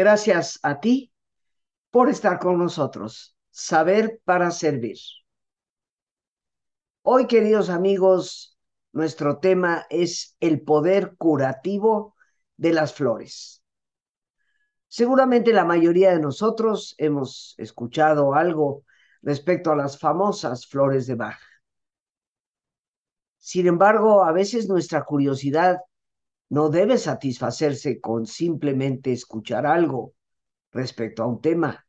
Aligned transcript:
Gracias 0.00 0.58
a 0.62 0.80
ti 0.80 1.12
por 1.90 2.08
estar 2.08 2.38
con 2.38 2.56
nosotros. 2.56 3.36
Saber 3.50 4.18
para 4.24 4.50
servir. 4.50 4.96
Hoy, 7.02 7.26
queridos 7.26 7.68
amigos, 7.68 8.56
nuestro 8.92 9.40
tema 9.40 9.84
es 9.90 10.38
el 10.40 10.62
poder 10.62 11.16
curativo 11.18 12.16
de 12.56 12.72
las 12.72 12.94
flores. 12.94 13.62
Seguramente 14.88 15.52
la 15.52 15.66
mayoría 15.66 16.12
de 16.12 16.20
nosotros 16.20 16.94
hemos 16.96 17.54
escuchado 17.58 18.32
algo 18.32 18.84
respecto 19.20 19.70
a 19.70 19.76
las 19.76 19.98
famosas 19.98 20.66
flores 20.66 21.06
de 21.08 21.16
Bach. 21.16 21.42
Sin 23.36 23.66
embargo, 23.66 24.24
a 24.24 24.32
veces 24.32 24.66
nuestra 24.66 25.04
curiosidad 25.04 25.76
no 26.50 26.68
debe 26.68 26.98
satisfacerse 26.98 28.00
con 28.00 28.26
simplemente 28.26 29.12
escuchar 29.12 29.66
algo 29.66 30.14
respecto 30.72 31.22
a 31.22 31.26
un 31.26 31.40
tema. 31.40 31.86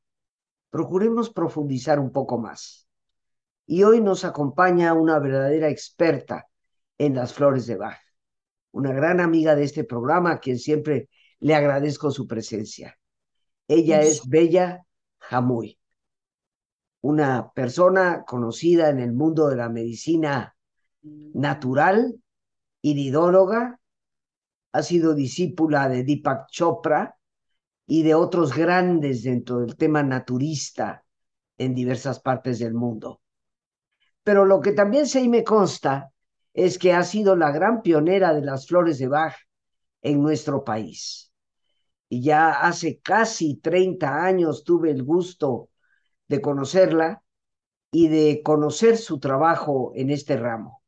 Procuremos 0.69 1.31
profundizar 1.31 1.99
un 1.99 2.11
poco 2.11 2.37
más. 2.37 2.87
Y 3.65 3.83
hoy 3.83 4.01
nos 4.01 4.23
acompaña 4.23 4.93
una 4.93 5.19
verdadera 5.19 5.69
experta 5.69 6.47
en 6.97 7.15
las 7.15 7.33
flores 7.33 7.65
de 7.65 7.75
Bach, 7.75 7.99
una 8.71 8.93
gran 8.93 9.19
amiga 9.19 9.55
de 9.55 9.63
este 9.63 9.83
programa 9.83 10.33
a 10.33 10.39
quien 10.39 10.59
siempre 10.59 11.09
le 11.39 11.55
agradezco 11.55 12.11
su 12.11 12.27
presencia. 12.27 12.97
Ella 13.67 14.01
es 14.01 14.27
Bella 14.27 14.85
Jamuy, 15.17 15.79
una 17.01 17.51
persona 17.53 18.25
conocida 18.27 18.89
en 18.89 18.99
el 18.99 19.13
mundo 19.13 19.47
de 19.47 19.55
la 19.55 19.69
medicina 19.69 20.55
natural, 21.01 22.21
iridóloga, 22.81 23.80
ha 24.71 24.83
sido 24.83 25.13
discípula 25.13 25.89
de 25.89 26.03
Deepak 26.03 26.49
Chopra 26.49 27.17
y 27.85 28.03
de 28.03 28.15
otros 28.15 28.55
grandes 28.55 29.23
dentro 29.23 29.59
del 29.59 29.75
tema 29.75 30.03
naturista 30.03 31.03
en 31.57 31.75
diversas 31.75 32.19
partes 32.19 32.59
del 32.59 32.73
mundo. 32.73 33.21
Pero 34.23 34.45
lo 34.45 34.61
que 34.61 34.71
también 34.71 35.07
sé 35.07 35.21
y 35.21 35.29
me 35.29 35.43
consta 35.43 36.11
es 36.53 36.77
que 36.77 36.93
ha 36.93 37.03
sido 37.03 37.35
la 37.35 37.51
gran 37.51 37.81
pionera 37.81 38.33
de 38.33 38.41
las 38.41 38.67
flores 38.67 38.99
de 38.99 39.07
Bach 39.07 39.35
en 40.01 40.21
nuestro 40.21 40.63
país. 40.63 41.31
Y 42.09 42.23
ya 42.23 42.51
hace 42.51 42.99
casi 42.99 43.57
30 43.57 44.23
años 44.23 44.63
tuve 44.63 44.91
el 44.91 45.03
gusto 45.03 45.69
de 46.27 46.41
conocerla 46.41 47.23
y 47.91 48.07
de 48.07 48.41
conocer 48.43 48.97
su 48.97 49.19
trabajo 49.19 49.91
en 49.95 50.09
este 50.09 50.37
ramo. 50.37 50.81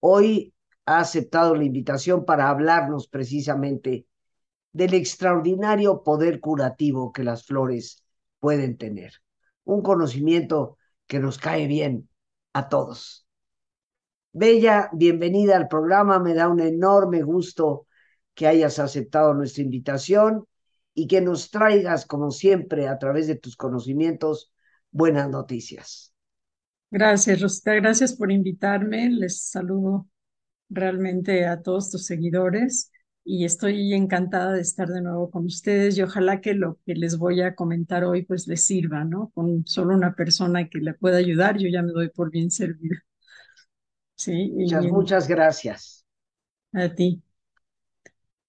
Hoy 0.00 0.54
ha 0.86 1.00
aceptado 1.00 1.54
la 1.54 1.64
invitación 1.64 2.24
para 2.24 2.48
hablarnos 2.48 3.08
precisamente 3.08 4.06
del 4.72 4.94
extraordinario 4.94 6.02
poder 6.02 6.40
curativo 6.40 7.12
que 7.12 7.24
las 7.24 7.44
flores 7.44 8.04
pueden 8.38 8.76
tener. 8.76 9.14
Un 9.64 9.82
conocimiento 9.82 10.78
que 11.06 11.20
nos 11.20 11.38
cae 11.38 11.66
bien 11.66 12.08
a 12.52 12.68
todos. 12.68 13.26
Bella, 14.32 14.90
bienvenida 14.92 15.56
al 15.56 15.68
programa. 15.68 16.18
Me 16.20 16.34
da 16.34 16.48
un 16.48 16.60
enorme 16.60 17.22
gusto 17.22 17.86
que 18.34 18.46
hayas 18.46 18.78
aceptado 18.78 19.34
nuestra 19.34 19.62
invitación 19.62 20.46
y 20.94 21.06
que 21.06 21.20
nos 21.20 21.50
traigas, 21.50 22.06
como 22.06 22.30
siempre, 22.30 22.88
a 22.88 22.98
través 22.98 23.26
de 23.26 23.36
tus 23.36 23.56
conocimientos, 23.56 24.52
buenas 24.90 25.28
noticias. 25.28 26.14
Gracias, 26.90 27.40
Rosita. 27.40 27.74
Gracias 27.74 28.14
por 28.14 28.30
invitarme. 28.30 29.10
Les 29.10 29.42
saludo 29.42 30.06
realmente 30.70 31.46
a 31.46 31.62
todos 31.62 31.90
tus 31.90 32.06
seguidores 32.06 32.90
y 33.24 33.44
estoy 33.44 33.92
encantada 33.92 34.52
de 34.54 34.62
estar 34.62 34.88
de 34.88 35.02
nuevo 35.02 35.30
con 35.30 35.44
ustedes 35.44 35.98
y 35.98 36.02
ojalá 36.02 36.40
que 36.40 36.54
lo 36.54 36.78
que 36.86 36.94
les 36.94 37.18
voy 37.18 37.42
a 37.42 37.54
comentar 37.54 38.04
hoy 38.04 38.24
pues 38.24 38.46
les 38.46 38.64
sirva, 38.64 39.04
¿no? 39.04 39.30
Con 39.34 39.66
solo 39.66 39.94
una 39.94 40.14
persona 40.14 40.68
que 40.68 40.78
le 40.78 40.94
pueda 40.94 41.18
ayudar, 41.18 41.58
yo 41.58 41.68
ya 41.68 41.82
me 41.82 41.92
doy 41.92 42.08
por 42.08 42.30
bien 42.30 42.50
servida. 42.50 42.96
Sí. 44.14 44.50
Muchas, 44.54 44.86
muchas 44.86 45.28
gracias. 45.28 46.04
A 46.72 46.88
ti. 46.88 47.22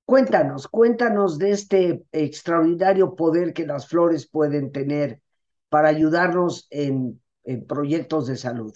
Cuéntanos, 0.06 0.68
cuéntanos 0.68 1.38
de 1.38 1.52
este 1.52 2.04
extraordinario 2.12 3.16
poder 3.16 3.54
que 3.54 3.66
las 3.66 3.88
flores 3.88 4.28
pueden 4.28 4.72
tener 4.72 5.22
para 5.70 5.88
ayudarnos 5.88 6.68
en, 6.70 7.22
en 7.44 7.66
proyectos 7.66 8.28
de 8.28 8.36
salud. 8.36 8.74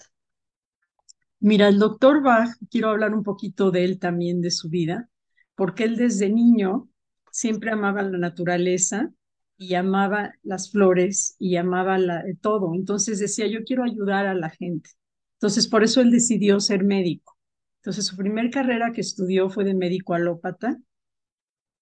Mira, 1.40 1.68
el 1.68 1.78
doctor 1.78 2.22
Bach, 2.22 2.50
quiero 2.70 2.90
hablar 2.90 3.14
un 3.14 3.22
poquito 3.22 3.70
de 3.70 3.84
él 3.84 3.98
también, 3.98 4.40
de 4.40 4.50
su 4.50 4.68
vida, 4.68 5.08
porque 5.54 5.84
él 5.84 5.96
desde 5.96 6.28
niño 6.30 6.88
siempre 7.30 7.70
amaba 7.70 8.02
la 8.02 8.18
naturaleza 8.18 9.12
y 9.58 9.74
amaba 9.74 10.32
las 10.42 10.70
flores 10.70 11.36
y 11.38 11.56
amaba 11.56 11.98
la, 11.98 12.24
todo. 12.40 12.74
Entonces 12.74 13.18
decía, 13.18 13.46
yo 13.46 13.64
quiero 13.64 13.84
ayudar 13.84 14.26
a 14.26 14.34
la 14.34 14.50
gente. 14.50 14.90
Entonces, 15.36 15.68
por 15.68 15.84
eso 15.84 16.00
él 16.00 16.10
decidió 16.10 16.60
ser 16.60 16.84
médico. 16.84 17.36
Entonces, 17.80 18.06
su 18.06 18.16
primer 18.16 18.50
carrera 18.50 18.92
que 18.92 19.00
estudió 19.02 19.50
fue 19.50 19.64
de 19.64 19.74
médico 19.74 20.14
alópata, 20.14 20.78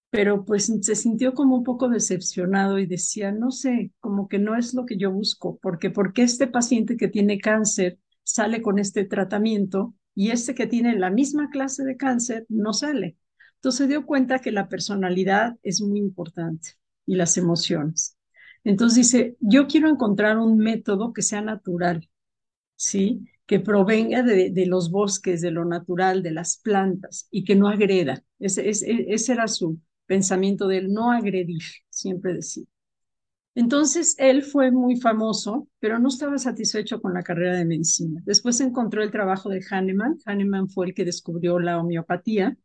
pero 0.09 0.45
pues 0.45 0.71
se 0.81 0.95
sintió 0.95 1.33
como 1.33 1.57
un 1.57 1.63
poco 1.63 1.89
decepcionado 1.89 2.79
y 2.79 2.85
decía, 2.85 3.31
no 3.31 3.51
sé, 3.51 3.91
como 3.99 4.27
que 4.29 4.39
no 4.39 4.55
es 4.55 4.73
lo 4.73 4.85
que 4.85 4.97
yo 4.97 5.11
busco, 5.11 5.57
porque 5.61 5.89
porque 5.89 6.23
este 6.23 6.47
paciente 6.47 6.95
que 6.97 7.09
tiene 7.09 7.39
cáncer 7.39 7.99
sale 8.25 8.61
con 8.61 8.79
este 8.79 9.05
tratamiento 9.05 9.93
y 10.13 10.31
este 10.31 10.55
que 10.55 10.67
tiene 10.67 10.97
la 10.97 11.11
misma 11.11 11.49
clase 11.49 11.83
de 11.85 11.95
cáncer 11.95 12.45
no 12.49 12.73
sale. 12.73 13.17
Entonces 13.55 13.77
se 13.79 13.87
dio 13.87 14.05
cuenta 14.05 14.39
que 14.39 14.51
la 14.51 14.67
personalidad 14.67 15.55
es 15.63 15.81
muy 15.81 15.99
importante 15.99 16.71
y 17.05 17.15
las 17.15 17.37
emociones. 17.37 18.17
Entonces 18.63 18.97
dice, 18.97 19.37
yo 19.39 19.67
quiero 19.67 19.89
encontrar 19.89 20.37
un 20.39 20.57
método 20.57 21.13
que 21.13 21.21
sea 21.21 21.41
natural, 21.41 22.09
¿sí? 22.75 23.27
Que 23.45 23.59
provenga 23.59 24.23
de, 24.23 24.65
los 24.65 24.89
bosques, 24.89 25.41
de 25.41 25.51
lo 25.51 25.65
natural, 25.65 26.23
de 26.23 26.31
las 26.31 26.57
plantas 26.57 27.27
y 27.31 27.43
que 27.43 27.55
no 27.55 27.67
agreda. 27.67 28.23
Ese, 28.39 28.69
ese, 28.69 29.33
era 29.33 29.47
su 29.47 29.79
pensamiento 30.07 30.67
de 30.67 30.79
él, 30.79 30.93
no 30.93 31.11
agredir, 31.11 31.61
siempre 31.89 32.33
decía. 32.33 32.65
Entonces, 33.55 34.15
él 34.19 34.43
fue 34.43 34.71
muy 34.71 34.99
famoso, 34.99 35.69
pero 35.79 35.97
no 35.97 36.09
estaba 36.09 36.37
satisfecho 36.37 37.01
con 37.01 37.13
la 37.13 37.23
carrera 37.23 37.57
de 37.57 37.65
medicina. 37.65 38.21
Después 38.25 38.59
encontró 38.59 39.01
el 39.01 39.11
trabajo 39.11 39.49
de 39.49 39.63
Hahnemann. 39.69 40.17
Hahnemann 40.25 40.69
fue 40.69 40.87
el 40.87 40.93
que 40.93 41.05
descubrió 41.05 41.59
la 41.59 41.79
homeopatía 41.79 42.57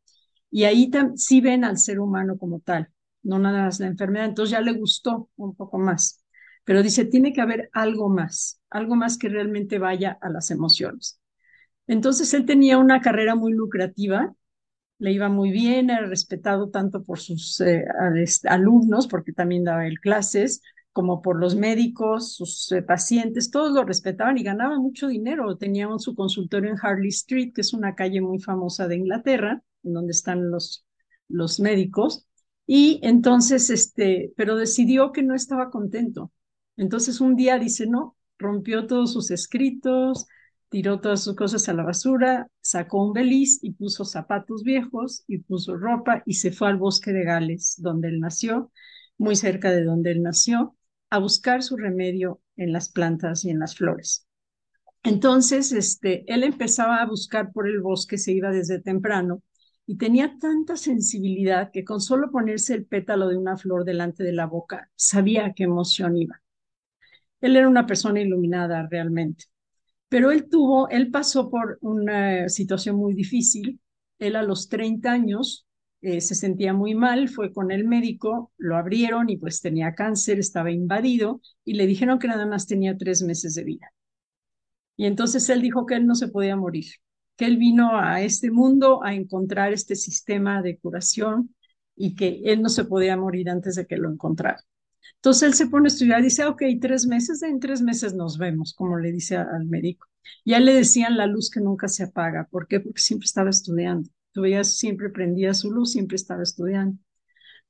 y 0.51 0.65
ahí 0.65 0.91
sí 1.17 1.41
ven 1.41 1.65
al 1.65 1.79
ser 1.79 2.01
humano 2.01 2.37
como 2.39 2.61
tal, 2.61 2.89
no 3.23 3.39
nada 3.39 3.65
más 3.65 3.81
la 3.81 3.87
enfermedad. 3.87 4.27
Entonces 4.27 4.53
ya 4.53 4.61
le 4.61 4.73
gustó 4.73 5.31
un 5.37 5.55
poco 5.55 5.79
más, 5.79 6.25
pero 6.65 6.83
dice, 6.83 7.05
tiene 7.05 7.33
que 7.33 7.41
haber 7.41 7.71
algo 7.73 8.09
más, 8.09 8.61
algo 8.71 8.97
más 8.97 9.17
que 9.19 9.29
realmente 9.29 9.79
vaya 9.79 10.19
a 10.21 10.29
las 10.29 10.51
emociones. 10.51 11.21
Entonces 11.87 12.33
él 12.35 12.47
tenía 12.47 12.79
una 12.79 13.01
carrera 13.01 13.35
muy 13.35 13.53
lucrativa, 13.53 14.35
le 14.99 15.13
iba 15.13 15.29
muy 15.29 15.51
bien, 15.51 15.91
era 15.91 16.07
respetado 16.07 16.71
tanto 16.71 17.03
por 17.03 17.21
sus 17.21 17.61
eh, 17.61 17.85
alumnos, 18.45 19.09
porque 19.09 19.33
también 19.33 19.65
daba 19.65 19.87
él 19.87 19.99
clases, 20.01 20.63
como 20.93 21.23
por 21.23 21.39
los 21.39 21.57
médicos, 21.57 22.35
sus 22.35 22.71
eh, 22.73 22.83
pacientes, 22.83 23.51
todos 23.51 23.73
lo 23.73 23.85
respetaban 23.85 24.39
y 24.39 24.43
ganaban 24.43 24.83
mucho 24.83 25.09
dinero. 25.09 25.57
Tenían 25.57 25.99
su 25.99 26.15
consultorio 26.15 26.71
en 26.71 26.79
Harley 26.83 27.09
Street, 27.09 27.53
que 27.55 27.61
es 27.61 27.73
una 27.73 27.95
calle 27.95 28.21
muy 28.21 28.41
famosa 28.41 28.89
de 28.89 28.97
Inglaterra, 28.97 29.63
en 29.85 29.93
donde 29.93 30.13
están 30.13 30.51
los, 30.51 30.85
los 31.29 31.61
médicos. 31.61 32.27
Y 32.67 33.01
entonces, 33.03 33.71
este, 33.71 34.33
pero 34.37 34.57
decidió 34.57 35.13
que 35.13 35.23
no 35.23 35.35
estaba 35.35 35.71
contento. 35.71 36.33
Entonces 36.77 37.21
un 37.21 37.37
día 37.37 37.59
dice, 37.59 37.87
no, 37.87 38.17
rompió 38.39 38.87
todos 38.87 39.13
sus 39.13 39.31
escritos, 39.31 40.27
tiró 40.71 41.01
todas 41.01 41.23
sus 41.23 41.37
cosas 41.37 41.69
a 41.69 41.73
la 41.75 41.83
basura, 41.85 42.49
sacó 42.61 43.05
un 43.05 43.13
beliz 43.13 43.59
y 43.63 43.73
puso 43.73 44.05
zapatos 44.05 44.63
viejos 44.63 45.25
y 45.27 45.39
puso 45.39 45.77
ropa 45.77 46.23
y 46.27 46.35
se 46.35 46.53
fue 46.53 46.69
al 46.69 46.79
bosque 46.79 47.13
de 47.13 47.25
Gales, 47.25 47.75
donde 47.79 48.09
él 48.09 48.21
nació, 48.21 48.73
muy 49.19 49.37
cerca 49.37 49.71
de 49.73 49.85
donde 49.85 50.13
él 50.13 50.23
nació 50.23 50.77
a 51.11 51.19
buscar 51.19 51.63
su 51.63 51.77
remedio 51.77 52.41
en 52.57 52.73
las 52.73 52.91
plantas 52.91 53.45
y 53.45 53.51
en 53.51 53.59
las 53.59 53.77
flores. 53.77 54.27
Entonces, 55.03 55.73
este, 55.73 56.25
él 56.33 56.45
empezaba 56.45 57.03
a 57.03 57.07
buscar 57.07 57.53
por 57.53 57.69
el 57.69 57.81
bosque, 57.81 58.19
se 58.19 58.33
iba 58.33 58.51
desde 58.51 58.81
temprano 58.81 59.43
y 59.87 59.97
tenía 59.97 60.37
tanta 60.39 60.77
sensibilidad 60.77 61.71
que 61.73 61.85
con 61.85 62.01
solo 62.01 62.31
ponerse 62.31 62.75
el 62.75 62.87
pétalo 62.87 63.29
de 63.29 63.37
una 63.37 63.57
flor 63.57 63.85
delante 63.85 64.23
de 64.25 64.33
la 64.33 64.47
boca, 64.47 64.91
sabía 64.95 65.53
qué 65.55 65.65
emoción 65.65 66.17
iba. 66.17 66.43
Él 67.41 67.57
era 67.57 67.69
una 67.69 67.87
persona 67.87 68.21
iluminada 68.21 68.87
realmente. 68.91 69.45
Pero 70.09 70.33
él 70.33 70.49
tuvo, 70.51 70.89
él 70.91 71.11
pasó 71.11 71.51
por 71.51 71.79
una 71.83 72.49
situación 72.49 72.97
muy 72.97 73.15
difícil. 73.15 73.81
Él 74.19 74.37
a 74.37 74.43
los 74.43 74.69
30 74.69 75.13
años 75.13 75.67
eh, 76.03 76.21
se 76.21 76.35
sentía 76.35 76.73
muy 76.73 76.95
mal, 76.95 77.29
fue 77.29 77.53
con 77.53 77.71
el 77.71 77.87
médico, 77.87 78.53
lo 78.57 78.77
abrieron 78.77 79.29
y 79.29 79.37
pues 79.37 79.61
tenía 79.61 79.95
cáncer, 79.95 80.39
estaba 80.39 80.71
invadido 80.71 81.41
y 81.65 81.75
le 81.75 81.87
dijeron 81.87 82.19
que 82.19 82.29
nada 82.29 82.47
más 82.47 82.67
tenía 82.67 82.97
tres 82.97 83.23
meses 83.23 83.55
de 83.55 83.65
vida. 83.65 83.93
Y 84.97 85.07
entonces 85.07 85.49
él 85.51 85.63
dijo 85.63 85.87
que 85.87 85.95
él 85.95 86.07
no 86.07 86.15
se 86.15 86.29
podía 86.29 86.57
morir, 86.57 86.87
que 87.37 87.47
él 87.47 87.57
vino 87.57 87.99
a 87.99 88.23
este 88.23 88.51
mundo 88.51 89.03
a 89.05 89.15
encontrar 89.15 89.73
este 89.73 89.97
sistema 89.97 90.63
de 90.63 90.79
curación 90.79 91.55
y 91.97 92.15
que 92.15 92.43
él 92.45 92.63
no 92.63 92.69
se 92.69 92.85
podía 92.85 93.17
morir 93.17 93.51
antes 93.51 93.75
de 93.77 93.87
que 93.87 93.97
lo 93.97 94.11
encontrara. 94.11 94.61
Entonces 95.17 95.43
él 95.43 95.55
se 95.55 95.67
pone 95.67 95.87
a 95.87 95.89
estudiar 95.89 96.23
dice, 96.23 96.45
ok, 96.47 96.63
tres 96.81 97.07
meses, 97.07 97.43
en 97.43 97.61
tres 97.61 97.83
meses 97.83 98.15
nos 98.15 98.39
vemos, 98.39 98.75
como 98.75 98.99
le 98.99 99.13
dice 99.13 99.37
al 99.37 99.67
médico. 99.67 100.07
Ya 100.45 100.61
le 100.61 100.73
decían 100.75 101.17
la 101.17 101.27
luz 101.27 101.51
que 101.51 101.61
nunca 101.61 101.89
se 101.89 102.05
apaga. 102.05 102.49
¿Por 102.51 102.67
qué? 102.69 102.81
Porque 102.81 103.03
siempre 103.03 103.27
estaba 103.27 103.51
estudiando. 103.51 104.09
Tú 104.33 104.43
veías, 104.43 104.77
siempre 104.79 105.11
prendía 105.11 105.55
su 105.55 105.71
luz, 105.73 105.93
siempre 105.93 106.17
estaba 106.17 106.43
estudiando. 106.43 106.99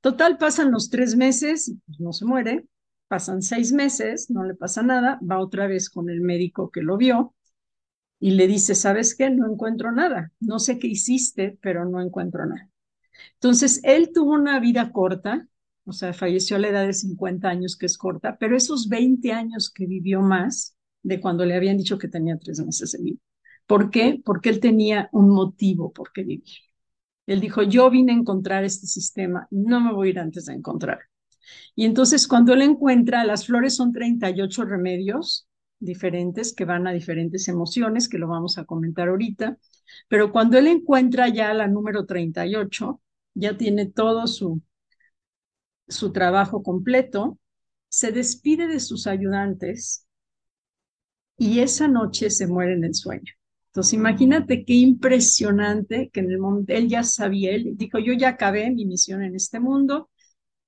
Total, 0.00 0.38
pasan 0.38 0.72
los 0.72 0.90
tres 0.90 1.16
meses, 1.16 1.74
pues, 1.86 2.00
no 2.00 2.12
se 2.12 2.24
muere, 2.26 2.66
pasan 3.08 3.42
seis 3.42 3.72
meses, 3.72 4.30
no 4.30 4.44
le 4.44 4.54
pasa 4.54 4.82
nada, 4.82 5.20
va 5.28 5.40
otra 5.40 5.66
vez 5.66 5.90
con 5.90 6.10
el 6.10 6.20
médico 6.22 6.70
que 6.70 6.82
lo 6.82 6.96
vio 6.96 7.34
y 8.20 8.32
le 8.32 8.46
dice, 8.46 8.74
¿sabes 8.74 9.14
qué? 9.16 9.30
No 9.30 9.50
encuentro 9.50 9.92
nada, 9.92 10.32
no 10.40 10.58
sé 10.58 10.78
qué 10.78 10.88
hiciste, 10.88 11.58
pero 11.62 11.84
no 11.86 12.00
encuentro 12.02 12.46
nada. 12.46 12.70
Entonces, 13.34 13.80
él 13.84 14.12
tuvo 14.14 14.34
una 14.34 14.60
vida 14.60 14.92
corta, 14.92 15.48
o 15.84 15.92
sea, 15.92 16.12
falleció 16.12 16.56
a 16.56 16.60
la 16.60 16.68
edad 16.68 16.86
de 16.86 16.92
50 16.94 17.48
años, 17.48 17.76
que 17.76 17.86
es 17.86 17.98
corta, 17.98 18.38
pero 18.38 18.56
esos 18.56 18.88
20 18.88 19.32
años 19.32 19.70
que 19.72 19.86
vivió 19.86 20.20
más 20.22 20.76
de 21.02 21.20
cuando 21.20 21.44
le 21.46 21.54
habían 21.56 21.78
dicho 21.78 21.98
que 21.98 22.08
tenía 22.08 22.38
tres 22.38 22.60
meses 22.64 22.92
de 22.92 23.02
vida. 23.02 23.18
¿Por 23.70 23.90
qué? 23.90 24.20
Porque 24.24 24.48
él 24.50 24.58
tenía 24.60 25.08
un 25.12 25.30
motivo 25.30 25.92
por 25.92 26.12
qué 26.12 26.24
vivir. 26.24 26.44
Él 27.26 27.40
dijo, 27.40 27.62
yo 27.62 27.90
vine 27.90 28.12
a 28.12 28.16
encontrar 28.16 28.64
este 28.64 28.86
sistema, 28.88 29.46
no 29.52 29.80
me 29.80 29.92
voy 29.94 30.08
a 30.08 30.10
ir 30.12 30.18
antes 30.20 30.46
de 30.46 30.54
encontrar. 30.54 30.98
Y 31.76 31.86
entonces 31.86 32.28
cuando 32.28 32.54
él 32.54 32.62
encuentra, 32.62 33.24
las 33.24 33.46
flores 33.46 33.76
son 33.76 33.92
38 33.92 34.64
remedios 34.64 35.48
diferentes 35.80 36.54
que 36.54 36.64
van 36.66 36.86
a 36.88 36.92
diferentes 36.92 37.48
emociones, 37.48 38.08
que 38.08 38.18
lo 38.18 38.28
vamos 38.28 38.58
a 38.58 38.64
comentar 38.64 39.08
ahorita, 39.08 39.58
pero 40.08 40.32
cuando 40.32 40.58
él 40.58 40.68
encuentra 40.68 41.28
ya 41.28 41.54
la 41.54 41.68
número 41.68 42.06
38, 42.06 43.00
ya 43.34 43.56
tiene 43.58 43.86
todo 43.86 44.26
su, 44.26 44.62
su 45.88 46.10
trabajo 46.12 46.62
completo, 46.62 47.38
se 47.90 48.12
despide 48.12 48.66
de 48.66 48.80
sus 48.80 49.06
ayudantes 49.06 50.06
y 51.38 51.58
esa 51.58 51.88
noche 51.88 52.30
se 52.30 52.46
muere 52.46 52.74
en 52.74 52.84
el 52.84 52.94
sueño. 52.94 53.32
Entonces, 53.70 53.94
imagínate 53.94 54.64
qué 54.64 54.74
impresionante 54.74 56.10
que 56.12 56.20
en 56.20 56.30
el 56.30 56.38
momento, 56.38 56.72
él 56.72 56.88
ya 56.88 57.04
sabía, 57.04 57.52
él 57.52 57.72
dijo, 57.76 57.98
yo 57.98 58.12
ya 58.14 58.30
acabé 58.30 58.70
mi 58.70 58.84
misión 58.84 59.22
en 59.22 59.36
este 59.36 59.60
mundo 59.60 60.10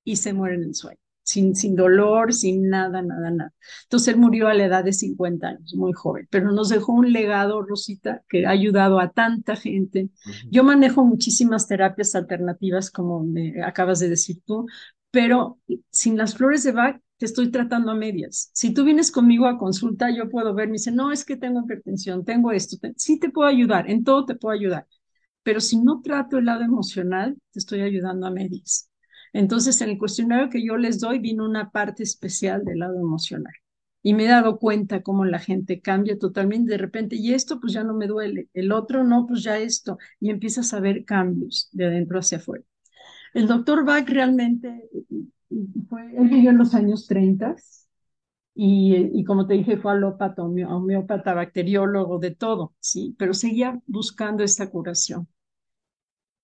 y 0.05 0.17
se 0.17 0.33
muere 0.33 0.57
en 0.57 0.65
el 0.65 0.75
sueño, 0.75 0.99
sin, 1.23 1.57
sin 1.57 1.77
dolor, 1.77 2.33
sin 2.33 2.69
nada, 2.69 3.03
nada, 3.03 3.31
nada. 3.31 3.53
Entonces, 3.85 4.15
él 4.15 4.21
murió 4.21 4.49
a 4.49 4.55
la 4.55 4.67
edad 4.67 4.85
de 4.85 4.93
50 4.93 5.49
años, 5.49 5.75
muy 5.75 5.93
joven, 5.93 6.29
pero 6.31 6.53
nos 6.53 6.69
dejó 6.69 6.93
un 6.93 7.13
legado, 7.13 7.63
Rosita, 7.63 8.23
que 8.29 8.47
ha 8.47 8.51
ayudado 8.51 9.01
a 9.01 9.11
tanta 9.11 9.57
gente. 9.57 10.11
Yo 10.51 10.65
manejo 10.65 11.05
muchísimas 11.05 11.69
terapias 11.69 12.15
alternativas, 12.15 12.91
como 12.91 13.23
me 13.25 13.63
acabas 13.65 14.01
de 14.01 14.09
decir 14.11 14.41
tú, 14.45 14.67
pero 15.11 15.59
sin 15.91 16.17
las 16.17 16.35
flores 16.37 16.63
de 16.65 16.73
Bach 16.73 17.01
te 17.23 17.27
estoy 17.27 17.53
tratando 17.53 17.93
a 17.93 17.95
medias. 17.95 18.51
Si 18.53 18.75
tú 18.75 18.83
vienes 18.83 19.13
conmigo 19.13 19.47
a 19.47 19.57
consulta, 19.57 20.11
yo 20.11 20.29
puedo 20.29 20.55
ver, 20.55 20.67
me 20.67 20.73
dice, 20.73 20.91
no, 20.91 21.13
es 21.13 21.25
que 21.25 21.37
tengo 21.37 21.61
hipertensión, 21.61 22.25
tengo 22.25 22.51
esto, 22.51 22.77
sí 22.97 23.21
te 23.21 23.31
puedo 23.31 23.49
ayudar, 23.49 23.89
en 23.89 24.03
todo 24.03 24.27
te 24.27 24.35
puedo 24.35 24.53
ayudar, 24.53 24.89
pero 25.45 25.61
si 25.61 25.79
no 25.79 26.01
trato 26.03 26.39
el 26.39 26.47
lado 26.47 26.63
emocional, 26.63 27.37
te 27.53 27.61
estoy 27.61 27.83
ayudando 27.83 28.27
a 28.27 28.33
medias. 28.33 28.91
Entonces, 29.33 29.81
en 29.83 29.91
el 29.91 29.99
cuestionario 29.99 30.51
que 30.51 30.67
yo 30.67 30.77
les 30.77 30.99
doy, 30.99 31.21
vino 31.21 31.45
una 31.45 31.71
parte 31.71 32.03
especial 32.03 32.65
del 32.65 32.81
lado 32.81 32.99
emocional. 32.99 33.55
Y 34.03 34.15
me 34.15 34.25
he 34.25 34.29
dado 34.29 34.59
cuenta 34.59 35.05
cómo 35.05 35.25
la 35.25 35.39
gente 35.39 35.81
cambia 35.81 36.19
totalmente 36.19 36.73
de 36.73 36.79
repente, 36.79 37.15
y 37.15 37.35
esto 37.35 37.61
pues 37.61 37.73
ya 37.73 37.85
no 37.85 37.95
me 37.95 38.09
duele, 38.09 38.49
el 38.53 38.73
otro 38.73 39.05
no, 39.05 39.29
pues 39.29 39.45
ya 39.45 39.59
esto, 39.59 39.97
y 40.19 40.31
empiezas 40.31 40.75
a 40.75 40.81
ver 40.81 41.05
cambios 41.05 41.69
de 41.71 41.87
adentro 41.87 42.19
hacia 42.19 42.39
afuera. 42.39 42.65
El 43.33 43.47
doctor 43.47 43.85
Bach 43.85 44.09
realmente 44.09 44.91
él 45.53 46.29
vivió 46.29 46.51
en 46.51 46.59
los 46.59 46.75
años 46.75 47.07
30 47.07 47.57
y, 48.55 49.11
y 49.21 49.25
como 49.25 49.47
te 49.47 49.55
dije, 49.55 49.77
fue 49.79 49.93
alópata, 49.93 50.43
homeópata, 50.43 51.35
bacteriólogo, 51.35 52.19
de 52.19 52.33
todo, 52.33 52.75
sí, 52.81 53.15
pero 53.19 53.35
seguía 53.35 53.81
buscando 53.87 54.45
esta 54.45 54.71
curación. 54.71 55.29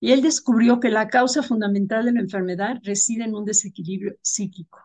Y 0.00 0.12
él 0.12 0.22
descubrió 0.22 0.80
que 0.80 0.90
la 0.90 1.08
causa 1.08 1.42
fundamental 1.42 2.04
de 2.04 2.12
la 2.12 2.20
enfermedad 2.20 2.78
reside 2.84 3.24
en 3.24 3.34
un 3.34 3.44
desequilibrio 3.44 4.14
psíquico 4.22 4.78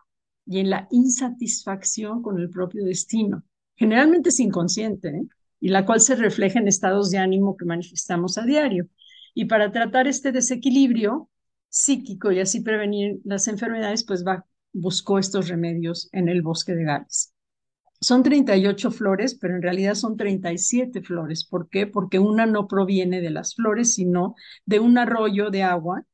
y 0.46 0.58
en 0.58 0.70
la 0.70 0.88
insatisfacción 0.90 2.22
con 2.22 2.38
el 2.38 2.50
propio 2.50 2.84
destino, 2.84 3.44
generalmente 3.76 4.28
es 4.30 4.40
inconsciente, 4.40 5.08
¿eh? 5.08 5.26
y 5.60 5.68
la 5.68 5.86
cual 5.86 6.00
se 6.00 6.16
refleja 6.16 6.58
en 6.58 6.68
estados 6.68 7.10
de 7.10 7.18
ánimo 7.18 7.56
que 7.56 7.64
manifestamos 7.64 8.36
a 8.38 8.44
diario. 8.44 8.88
Y 9.34 9.46
para 9.46 9.72
tratar 9.72 10.06
este 10.06 10.32
desequilibrio, 10.32 11.30
psíquico 11.74 12.30
y 12.30 12.38
así 12.38 12.60
prevenir 12.60 13.20
las 13.24 13.48
enfermedades, 13.48 14.04
pues 14.04 14.24
va, 14.24 14.46
buscó 14.72 15.18
estos 15.18 15.48
remedios 15.48 16.08
en 16.12 16.28
el 16.28 16.40
bosque 16.40 16.74
de 16.74 16.84
Gales. 16.84 17.34
Son 18.00 18.22
38 18.22 18.92
flores, 18.92 19.34
pero 19.34 19.56
en 19.56 19.62
realidad 19.62 19.94
son 19.94 20.16
37 20.16 21.02
flores. 21.02 21.44
¿Por 21.44 21.68
qué? 21.68 21.88
Porque 21.88 22.20
una 22.20 22.46
no 22.46 22.68
proviene 22.68 23.20
de 23.20 23.30
las 23.30 23.56
flores, 23.56 23.94
sino 23.94 24.36
de 24.64 24.78
un 24.78 24.98
arroyo 24.98 25.50
de 25.50 25.64
agua 25.64 26.04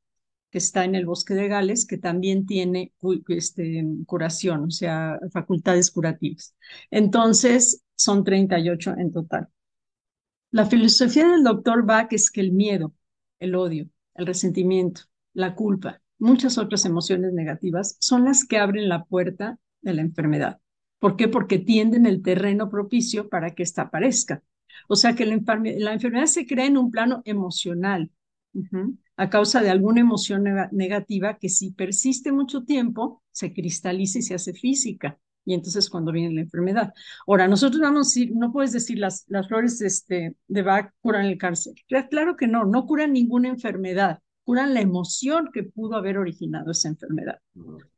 que 0.51 0.59
está 0.59 0.85
en 0.85 0.95
el 0.95 1.05
bosque 1.05 1.35
de 1.35 1.49
Gales, 1.49 1.87
que 1.87 1.99
también 1.99 2.47
tiene 2.47 2.95
este, 3.29 3.85
curación, 4.07 4.65
o 4.65 4.71
sea, 4.71 5.19
facultades 5.31 5.91
curativas. 5.91 6.57
Entonces, 6.91 7.85
son 7.97 8.25
38 8.25 8.95
en 8.97 9.13
total. 9.13 9.49
La 10.53 10.65
filosofía 10.65 11.29
del 11.29 11.45
doctor 11.45 11.85
Bach 11.85 12.13
es 12.13 12.31
que 12.31 12.41
el 12.41 12.53
miedo, 12.53 12.95
el 13.41 13.55
odio, 13.55 13.89
el 14.15 14.27
resentimiento, 14.27 15.03
la 15.33 15.55
culpa, 15.55 16.01
muchas 16.19 16.59
otras 16.59 16.85
emociones 16.85 17.33
negativas 17.33 17.97
son 17.99 18.25
las 18.25 18.45
que 18.45 18.59
abren 18.59 18.89
la 18.89 19.05
puerta 19.05 19.59
de 19.81 19.95
la 19.95 20.03
enfermedad. 20.03 20.61
¿Por 20.99 21.17
qué? 21.17 21.29
Porque 21.29 21.59
tienden 21.59 22.07
el 22.07 22.23
terreno 22.23 22.71
propicio 22.71 23.29
para 23.29 23.55
que 23.55 23.63
ésta 23.63 23.83
aparezca. 23.83 24.43
O 24.87 24.97
sea 24.97 25.15
que 25.15 25.25
la, 25.27 25.35
enfermedad 25.35 26.27
se 26.27 26.47
crea 26.47 26.67
en 26.67 26.77
un 26.77 26.91
plano 26.91 27.23
emocional, 27.25 28.11
a 29.17 29.31
causa 29.31 29.63
de 29.63 29.71
alguna 29.71 30.01
emoción 30.01 30.45
negativa 30.73 31.39
que 31.39 31.49
si 31.49 31.73
persiste 31.73 32.33
mucho 32.33 32.65
tiempo, 32.65 33.23
se 33.33 33.53
cristaliza 33.53 34.19
y 34.19 34.23
se 34.23 34.35
hace 34.35 34.53
física. 34.53 35.19
Y 35.45 35.55
entonces 35.55 35.89
cuando 35.89 36.13
viene 36.13 36.35
la 36.35 36.43
enfermedad. 36.43 36.93
Ahora, 37.27 37.49
nosotros 37.49 37.81
vamos 37.81 38.15
a 38.17 38.21
no 38.35 38.53
puedes 38.53 38.73
decir 38.73 38.99
las, 38.99 39.25
las 39.29 39.49
flores 39.49 39.81
este, 39.81 40.37
de 40.49 40.63
Bach 40.63 40.93
curan 41.01 41.25
el 41.25 41.39
cáncer. 41.39 41.75
Claro 42.11 42.37
que 42.37 42.47
no, 42.47 42.65
no 42.65 42.87
curan 42.87 43.13
ninguna 43.13 43.49
enfermedad 43.49 44.21
curan 44.51 44.75
la 44.75 44.81
emoción 44.81 45.51
que 45.55 45.63
pudo 45.63 45.95
haber 45.95 46.19
originado 46.19 46.73
esa 46.73 46.89
enfermedad. 46.89 47.39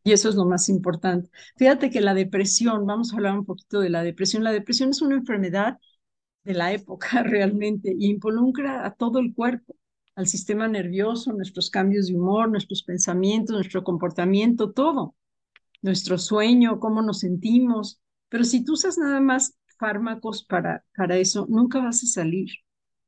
Y 0.05 0.13
eso 0.13 0.29
es 0.29 0.35
lo 0.35 0.45
más 0.45 0.69
importante. 0.69 1.31
Fíjate 1.57 1.89
que 1.89 2.03
la 2.03 2.13
depresión, 2.13 2.85
vamos 2.85 3.11
a 3.11 3.17
hablar 3.17 3.39
un 3.39 3.47
poquito 3.47 3.81
de 3.81 3.89
la 3.89 4.03
depresión. 4.03 4.45
La 4.45 4.53
depresión 4.53 4.91
es 4.91 5.01
una 5.01 5.15
enfermedad 5.15 5.79
de 6.45 6.53
la 6.53 6.71
época 6.75 7.23
realmente 7.23 7.97
y 7.99 8.11
involucra 8.11 8.85
a 8.85 8.93
todo 8.95 9.19
el 9.19 9.33
cuerpo, 9.35 9.75
al 10.15 10.27
sistema 10.27 10.69
nervioso, 10.69 11.33
nuestros 11.33 11.71
cambios 11.71 12.09
de 12.09 12.17
humor, 12.17 12.51
nuestros 12.51 12.83
pensamientos, 12.83 13.57
nuestro 13.57 13.83
comportamiento, 13.83 14.73
todo. 14.73 15.15
Nuestro 15.81 16.19
sueño, 16.19 16.81
cómo 16.81 17.01
nos 17.01 17.21
sentimos. 17.21 17.99
Pero 18.29 18.45
si 18.45 18.63
tú 18.63 18.75
usas 18.75 18.99
nada 18.99 19.23
más 19.23 19.57
fármacos 19.79 20.45
para, 20.45 20.85
para 20.95 21.17
eso, 21.17 21.47
nunca 21.49 21.79
vas 21.81 22.05
a 22.05 22.07
salir. 22.09 22.51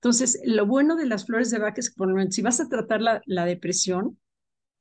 Entonces, 0.05 0.41
lo 0.45 0.67
bueno 0.67 0.97
de 0.97 1.07
las 1.07 1.25
flores 1.27 1.51
de 1.51 1.59
Bach 1.59 1.79
es 1.79 1.89
que, 1.91 1.97
por 1.97 2.09
ejemplo, 2.11 2.31
si 2.31 2.43
vas 2.43 2.61
a 2.61 2.69
tratar 2.69 3.01
la, 3.01 3.23
la 3.25 3.47
depresión, 3.47 4.19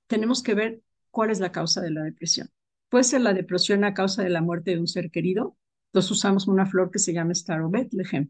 tenemos 0.07 0.43
que 0.43 0.55
ver 0.55 0.81
cuál 1.11 1.31
es 1.31 1.39
la 1.39 1.51
causa 1.51 1.81
de 1.81 1.91
la 1.91 2.03
depresión. 2.03 2.49
Puede 2.89 3.05
ser 3.05 3.21
la 3.21 3.33
depresión 3.33 3.83
a 3.85 3.93
causa 3.93 4.23
de 4.23 4.29
la 4.29 4.41
muerte 4.41 4.71
de 4.71 4.79
un 4.79 4.87
ser 4.87 5.11
querido. 5.11 5.57
Entonces 5.87 6.11
usamos 6.11 6.47
una 6.47 6.65
flor 6.65 6.91
que 6.91 6.99
se 6.99 7.13
llama 7.13 7.33
Star 7.33 7.61
of 7.61 7.71
Bethlehem. 7.71 8.29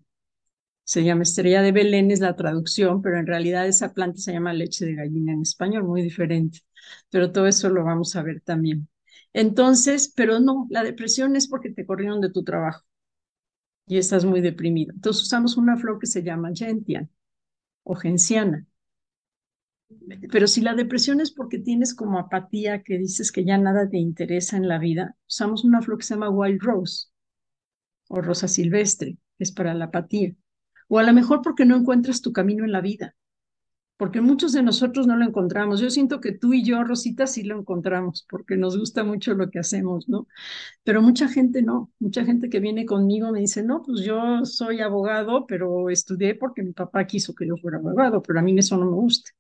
Se 0.86 1.04
llama 1.04 1.24
estrella 1.24 1.62
de 1.62 1.72
Belén, 1.72 2.12
es 2.12 2.20
la 2.22 2.36
traducción, 2.36 3.02
pero 3.02 3.18
en 3.20 3.28
realidad 3.28 3.68
esa 3.68 3.94
planta 3.94 4.20
se 4.20 4.34
llama 4.34 4.54
leche 4.54 4.86
de 4.86 4.96
gallina 4.96 5.34
en 5.34 5.42
español, 5.44 5.84
muy 5.86 6.02
diferente. 6.04 6.60
Pero 7.10 7.32
todo 7.32 7.48
eso 7.48 7.70
lo 7.70 7.84
vamos 7.86 8.16
a 8.16 8.24
ver 8.24 8.42
también. 8.42 8.90
Entonces, 9.34 10.12
pero 10.16 10.40
no, 10.40 10.68
la 10.70 10.84
depresión 10.84 11.36
es 11.36 11.48
porque 11.48 11.72
te 11.72 11.86
corrieron 11.86 12.22
de 12.22 12.32
tu 12.32 12.44
trabajo 12.44 12.84
y 13.88 13.98
estás 13.98 14.26
muy 14.26 14.42
deprimido. 14.42 14.94
Entonces 14.94 15.24
usamos 15.24 15.58
una 15.58 15.78
flor 15.78 16.00
que 16.00 16.08
se 16.08 16.24
llama 16.24 16.52
gentian 16.56 17.10
o 17.84 17.96
genciana. 17.96 18.68
Pero 20.32 20.48
si 20.48 20.62
la 20.62 20.74
depresión 20.76 21.22
es 21.22 21.32
porque 21.32 21.60
tienes 21.60 21.94
como 21.94 22.20
apatía, 22.20 22.84
que 22.84 22.98
dices 22.98 23.32
que 23.32 23.46
ya 23.46 23.58
nada 23.58 23.90
te 23.90 23.98
interesa 23.98 24.58
en 24.58 24.68
la 24.68 24.80
vida, 24.80 25.16
usamos 25.28 25.64
una 25.64 25.82
flor 25.82 25.98
que 26.00 26.06
se 26.06 26.16
llama 26.16 26.30
wild 26.30 26.62
rose 26.62 27.08
o 28.08 28.22
rosa 28.22 28.48
silvestre, 28.48 29.18
es 29.40 29.52
para 29.52 29.74
la 29.74 29.86
apatía. 29.86 30.36
O 30.88 31.00
a 31.00 31.04
lo 31.04 31.14
mejor 31.14 31.42
porque 31.42 31.66
no 31.66 31.76
encuentras 31.76 32.22
tu 32.22 32.32
camino 32.34 32.64
en 32.66 32.72
la 32.72 32.82
vida 32.82 33.16
porque 34.04 34.20
muchos 34.20 34.52
de 34.52 34.62
nosotros 34.62 35.08
no 35.08 35.16
lo 35.16 35.24
encontramos. 35.24 35.80
Yo 35.80 35.90
siento 35.90 36.20
que 36.20 36.34
tú 36.34 36.52
y 36.54 36.62
yo, 36.62 36.84
Rosita, 36.84 37.26
sí 37.26 37.44
lo 37.44 37.58
encontramos, 37.58 38.28
porque 38.30 38.58
nos 38.58 38.78
gusta 38.78 39.06
mucho 39.06 39.34
lo 39.34 39.50
que 39.50 39.60
hacemos, 39.60 40.10
¿no? 40.10 40.28
Pero 40.84 41.02
mucha 41.02 41.30
gente 41.30 41.62
no, 41.62 41.90
mucha 42.00 42.26
gente 42.26 42.50
que 42.50 42.60
viene 42.60 42.86
conmigo 42.86 43.32
me 43.32 43.40
dice, 43.40 43.64
no, 43.64 43.82
pues 43.82 44.02
yo 44.02 44.44
soy 44.44 44.82
abogado, 44.82 45.48
pero 45.48 45.90
estudié 45.90 46.36
porque 46.36 46.64
mi 46.64 46.74
papá 46.74 47.08
quiso 47.08 47.34
que 47.34 47.48
yo 47.48 47.56
fuera 47.56 47.78
abogado, 47.78 48.22
pero 48.22 48.40
a 48.40 48.42
mí 48.42 48.54
eso 48.60 48.76
no 48.78 48.88
me 48.88 48.92
gusta. 48.92 49.32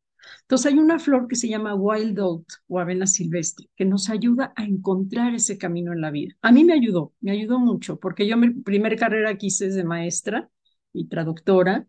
Entonces 0.44 0.72
hay 0.72 0.80
una 0.80 0.98
flor 0.98 1.28
que 1.28 1.36
se 1.36 1.50
llama 1.50 1.76
wild 1.76 2.18
oat 2.22 2.46
o 2.68 2.80
avena 2.80 3.06
silvestre 3.06 3.68
que 3.76 3.84
nos 3.84 4.10
ayuda 4.10 4.54
a 4.56 4.64
encontrar 4.64 5.36
ese 5.36 5.58
camino 5.58 5.92
en 5.92 6.00
la 6.00 6.10
vida. 6.10 6.36
A 6.42 6.54
mí 6.54 6.64
me 6.64 6.72
ayudó, 6.72 7.12
me 7.20 7.32
ayudó 7.32 7.60
mucho 7.60 8.00
porque 8.00 8.28
yo 8.28 8.38
mi 8.38 8.52
primera 8.52 8.96
carrera 8.96 9.38
quise 9.38 9.68
de 9.68 9.84
maestra 9.84 10.50
y 10.94 11.10
traductora 11.10 11.86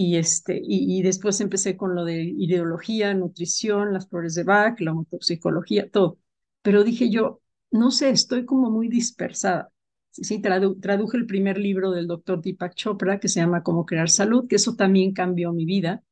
y, 0.00 0.16
este, 0.16 0.60
y, 0.62 1.02
después 1.02 1.40
empecé 1.40 1.76
con 1.76 1.96
lo 1.96 2.04
de 2.04 2.22
ideología, 2.22 3.14
nutrición, 3.14 3.92
las 3.92 4.08
flores 4.08 4.36
de 4.36 4.44
Bach, 4.44 4.78
la 4.80 4.94
motoxicología, 4.94 5.90
todo. 5.90 6.18
Pero 6.62 6.84
dije 6.84 7.10
yo, 7.10 7.40
no 7.72 7.90
sé, 7.90 8.10
estoy 8.10 8.44
como 8.44 8.70
muy 8.70 8.86
dispersada. 8.88 9.72
Sí, 10.12 10.40
traduje 10.40 11.16
el 11.16 11.26
primer 11.26 11.58
libro 11.58 11.90
del 11.90 12.06
doctor 12.06 12.40
Deepak 12.40 12.74
Chopra 12.76 13.18
que 13.18 13.26
se 13.28 13.40
llama 13.40 13.64
Cómo 13.64 13.86
crear 13.86 14.08
salud, 14.08 14.46
que 14.48 14.54
eso 14.56 14.76
también 14.76 15.12
cambió 15.12 15.52
mi 15.52 15.64
vida. 15.64 16.04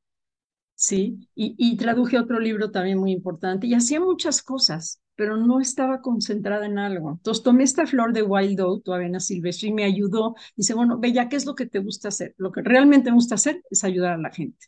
Sí, 0.75 1.28
y, 1.37 1.55
y 1.59 1.76
traduje 1.76 2.19
otro 2.19 2.40
libro 2.40 2.73
también 2.73 2.99
muy 2.99 3.12
importante 3.12 3.69
y 3.69 3.75
hacía 3.75 4.00
muchas 4.00 4.43
cosas, 4.43 5.00
pero 5.16 5.37
no 5.37 5.61
estaba 5.61 6.00
concentrada 6.02 6.66
en 6.66 6.78
algo. 6.78 7.12
Entonces 7.12 7.42
tomé 7.42 7.64
esta 7.64 7.87
flor 7.87 8.12
de 8.12 8.23
wild 8.23 8.61
oat 8.61 8.88
o 8.88 8.94
avena 8.94 9.20
silvestre 9.20 9.68
y 9.68 9.73
me 9.73 9.85
ayudó. 9.85 10.35
Dice, 10.56 10.75
bueno, 10.75 10.99
Bella, 10.99 11.28
¿qué 11.28 11.37
es 11.37 11.46
lo 11.46 11.54
que 11.54 11.66
te 11.66 11.78
gusta 11.80 12.08
hacer? 12.08 12.35
Lo 12.38 12.52
que 12.52 12.62
realmente 12.62 13.11
me 13.11 13.16
gusta 13.16 13.35
hacer 13.37 13.62
es 13.70 13.85
ayudar 13.85 14.12
a 14.14 14.18
la 14.18 14.30
gente. 14.32 14.66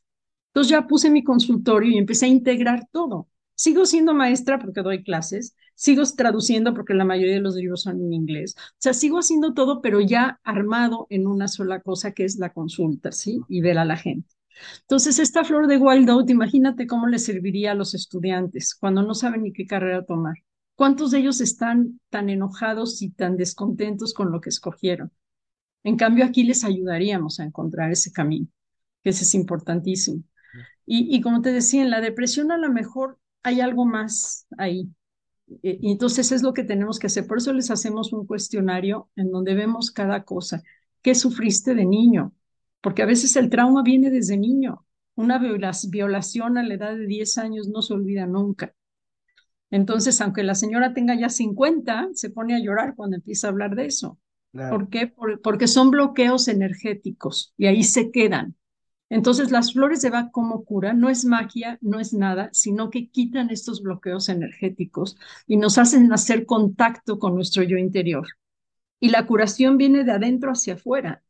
Entonces 0.51 0.71
ya 0.71 0.87
puse 0.87 1.11
mi 1.11 1.23
consultorio 1.25 1.91
y 1.93 1.99
empecé 1.99 2.27
a 2.27 2.29
integrar 2.29 2.87
todo. 2.93 3.29
Sigo 3.55 3.87
siendo 3.87 4.15
maestra 4.15 4.59
porque 4.59 4.83
doy 4.83 5.03
clases, 5.03 5.55
sigo 5.75 6.03
traduciendo 6.17 6.75
porque 6.75 6.95
la 6.95 7.05
mayoría 7.05 7.35
de 7.35 7.41
los 7.41 7.55
libros 7.57 7.83
son 7.83 8.01
en 8.01 8.13
inglés. 8.13 8.55
O 8.59 8.77
sea, 8.79 8.95
sigo 8.95 9.19
haciendo 9.19 9.55
todo, 9.55 9.81
pero 9.83 10.01
ya 10.01 10.41
armado 10.45 11.07
en 11.11 11.27
una 11.27 11.49
sola 11.49 11.81
cosa 11.81 12.13
que 12.13 12.25
es 12.25 12.39
la 12.39 12.53
consulta, 12.53 13.13
¿sí? 13.13 13.41
Y 13.49 13.61
ver 13.61 13.79
a 13.79 13.85
la 13.85 13.97
gente. 13.97 14.38
Entonces, 14.83 15.19
esta 15.19 15.45
flor 15.45 15.67
de 15.67 15.79
wild 15.79 16.09
oat, 16.11 16.31
imagínate 16.31 16.87
cómo 16.87 17.07
le 17.07 17.19
serviría 17.19 17.73
a 17.73 17.75
los 17.75 17.95
estudiantes 17.95 18.75
cuando 18.75 19.03
no 19.03 19.15
saben 19.15 19.43
ni 19.43 19.53
qué 19.53 19.67
carrera 19.67 20.05
tomar. 20.05 20.35
¿Cuántos 20.75 21.11
de 21.11 21.19
ellos 21.19 21.41
están 21.41 22.01
tan 22.11 22.31
enojados 22.31 23.03
y 23.03 23.11
tan 23.11 23.37
descontentos 23.37 24.15
con 24.15 24.33
lo 24.33 24.41
que 24.41 24.51
escogieron? 24.51 25.13
En 25.85 25.97
cambio, 25.97 26.25
aquí 26.25 26.45
les 26.45 26.65
ayudaríamos 26.65 27.41
a 27.41 27.45
encontrar 27.45 27.91
ese 27.91 28.13
camino, 28.13 28.49
que 29.03 29.11
ese 29.11 29.25
es 29.25 29.35
importantísimo. 29.35 30.23
Y, 30.87 31.15
y 31.17 31.21
como 31.21 31.43
te 31.43 31.53
decía, 31.53 31.83
en 31.83 31.91
la 31.91 32.01
depresión 32.01 32.53
a 32.53 32.59
lo 32.59 32.71
mejor 32.73 33.19
hay 33.43 33.61
algo 33.61 33.87
más 33.87 34.47
ahí. 34.59 34.91
E, 35.63 35.79
y 35.81 35.93
entonces 35.93 36.33
es 36.33 36.43
lo 36.43 36.55
que 36.55 36.65
tenemos 36.65 36.99
que 36.99 37.09
hacer. 37.09 37.27
Por 37.27 37.39
eso 37.39 37.53
les 37.53 37.71
hacemos 37.71 38.13
un 38.13 38.27
cuestionario 38.27 39.11
en 39.17 39.31
donde 39.31 39.55
vemos 39.55 39.91
cada 39.91 40.25
cosa. 40.25 40.63
¿Qué 41.03 41.15
sufriste 41.15 41.75
de 41.75 41.87
niño? 41.87 42.33
Porque 42.81 43.03
a 43.03 43.07
veces 43.07 43.37
el 43.37 43.51
trauma 43.51 43.83
viene 43.83 44.11
desde 44.11 44.37
niño. 44.37 44.87
Una 45.15 45.39
violación 45.39 46.59
a 46.59 46.63
la 46.63 46.75
edad 46.75 46.97
de 46.97 47.07
10 47.07 47.39
años 47.39 47.69
no 47.69 47.83
se 47.83 47.95
olvida 47.95 48.27
nunca. 48.27 48.75
Entonces, 49.71 50.21
aunque 50.21 50.43
la 50.43 50.55
señora 50.55 50.95
tenga 50.95 51.15
ya 51.15 51.29
50, 51.29 52.09
se 52.15 52.31
pone 52.31 52.55
a 52.55 52.61
llorar 52.61 52.95
cuando 52.95 53.17
empieza 53.17 53.49
a 53.49 53.51
hablar 53.51 53.75
de 53.75 53.87
eso. 53.87 54.19
¿Por 54.53 54.89
qué? 54.89 55.13
porque 55.43 55.67
son 55.69 55.91
bloqueos 55.91 56.49
energéticos 56.49 57.55
y 57.57 57.67
ahí 57.67 57.85
se 57.85 58.11
quedan. 58.11 58.57
Entonces, 59.11 59.51
las 59.51 59.73
flores 59.73 60.03
de 60.03 60.11
Bach 60.11 60.31
como 60.31 60.65
cura 60.65 60.93
no 60.93 61.09
es 61.09 61.25
magia, 61.25 61.79
no 61.81 62.01
es 62.01 62.13
nada, 62.13 62.51
sino 62.53 62.91
que 62.91 63.09
quitan 63.09 63.51
estos 63.51 63.83
bloqueos 63.83 64.29
energéticos 64.29 65.17
y 65.47 65.57
nos 65.57 65.79
hacen 65.79 66.13
hacer 66.13 66.45
contacto 66.45 67.19
con 67.19 67.35
nuestro 67.35 67.63
yo 67.63 67.79
interior. 67.79 68.27
Y 69.01 69.11
la 69.11 69.27
curación 69.27 69.79
viene 69.79 70.05
de 70.05 70.13
adentro 70.13 70.51
hacia 70.53 70.75
afuera. 70.75 71.23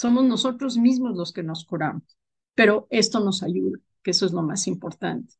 Somos 0.00 0.24
nosotros 0.24 0.78
mismos 0.78 1.14
los 1.14 1.30
que 1.30 1.42
nos 1.42 1.66
curamos, 1.66 2.16
pero 2.54 2.86
esto 2.88 3.20
nos 3.20 3.42
ayuda, 3.42 3.78
que 4.02 4.12
eso 4.12 4.24
es 4.24 4.32
lo 4.32 4.40
más 4.40 4.66
importante. 4.66 5.34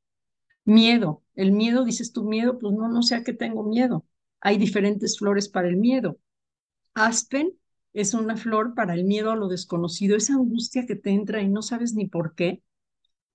Miedo, 0.67 1.23
el 1.35 1.52
miedo, 1.52 1.83
dices 1.83 2.12
tu 2.12 2.25
miedo, 2.25 2.59
pues 2.59 2.75
no, 2.75 2.87
no 2.87 3.02
sé 3.02 3.14
a 3.14 3.25
qué 3.25 3.33
tengo 3.33 3.62
miedo. 3.64 4.05
Hay 4.38 4.59
diferentes 4.59 5.19
flores 5.19 5.49
para 5.49 5.67
el 5.69 5.79
miedo. 5.79 6.19
Aspen 6.93 7.55
es 7.95 8.12
una 8.12 8.37
flor 8.37 8.75
para 8.75 8.93
el 8.93 9.05
miedo 9.05 9.31
a 9.31 9.37
lo 9.37 9.49
desconocido, 9.49 10.14
esa 10.14 10.35
angustia 10.35 10.85
que 10.85 10.95
te 10.95 11.09
entra 11.09 11.40
y 11.40 11.49
no 11.49 11.62
sabes 11.62 11.95
ni 11.95 12.07
por 12.07 12.35
qué. 12.35 12.62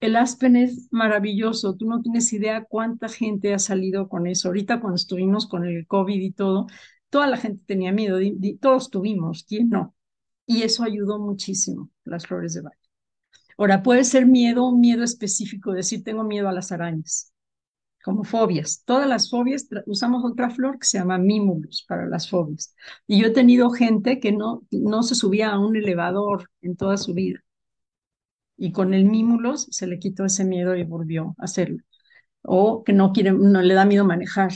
El 0.01 0.17
aspen 0.17 0.55
es 0.55 0.89
maravilloso, 0.91 1.75
tú 1.75 1.87
no 1.87 2.03
tienes 2.03 2.31
idea 2.33 2.65
cuánta 2.65 3.09
gente 3.09 3.51
ha 3.55 3.57
salido 3.57 4.09
con 4.09 4.27
eso. 4.27 4.49
Ahorita 4.49 4.79
cuando 4.79 4.97
estuvimos 4.97 5.47
con 5.47 5.65
el 5.65 5.87
COVID 5.87 6.21
y 6.21 6.33
todo, 6.33 6.67
toda 7.09 7.25
la 7.25 7.37
gente 7.37 7.63
tenía 7.65 7.91
miedo, 7.91 8.19
todos 8.61 8.91
tuvimos, 8.91 9.43
¿quién 9.43 9.69
no? 9.69 9.95
Y 10.45 10.63
eso 10.63 10.83
ayudó 10.83 11.19
muchísimo, 11.19 11.89
las 12.03 12.27
flores 12.27 12.53
de 12.53 12.61
Bach. 12.61 12.77
Ahora, 13.57 13.83
puede 13.83 14.03
ser 14.03 14.25
miedo, 14.25 14.67
un 14.67 14.79
miedo 14.81 15.03
específico, 15.03 15.73
decir 15.73 16.03
tengo 16.03 16.23
miedo 16.23 16.49
a 16.49 16.51
las 16.51 16.71
arañas, 16.71 17.33
como 18.03 18.23
fobias. 18.23 18.83
Todas 18.85 19.07
las 19.07 19.29
fobias, 19.29 19.67
usamos 19.87 20.23
otra 20.25 20.49
flor 20.49 20.79
que 20.79 20.87
se 20.87 20.99
llama 20.99 21.17
mimulus 21.17 21.85
para 21.87 22.07
las 22.07 22.29
fobias. 22.29 22.75
Y 23.07 23.21
yo 23.21 23.27
he 23.27 23.31
tenido 23.31 23.71
gente 23.71 24.19
que 24.19 24.31
no, 24.31 24.63
no 24.71 25.03
se 25.03 25.15
subía 25.15 25.51
a 25.51 25.59
un 25.59 25.75
elevador 25.75 26.49
en 26.61 26.75
toda 26.77 26.97
su 26.97 27.13
vida. 27.13 27.39
Y 28.57 28.71
con 28.71 28.93
el 28.93 29.05
mimulus 29.05 29.67
se 29.71 29.87
le 29.87 29.99
quitó 29.99 30.25
ese 30.25 30.45
miedo 30.45 30.75
y 30.75 30.83
volvió 30.83 31.35
a 31.37 31.45
hacerlo. 31.45 31.83
O 32.43 32.83
que 32.83 32.93
no 32.93 33.13
quiere, 33.13 33.31
no 33.33 33.61
le 33.61 33.73
da 33.73 33.85
miedo 33.85 34.05
manejar. 34.05 34.53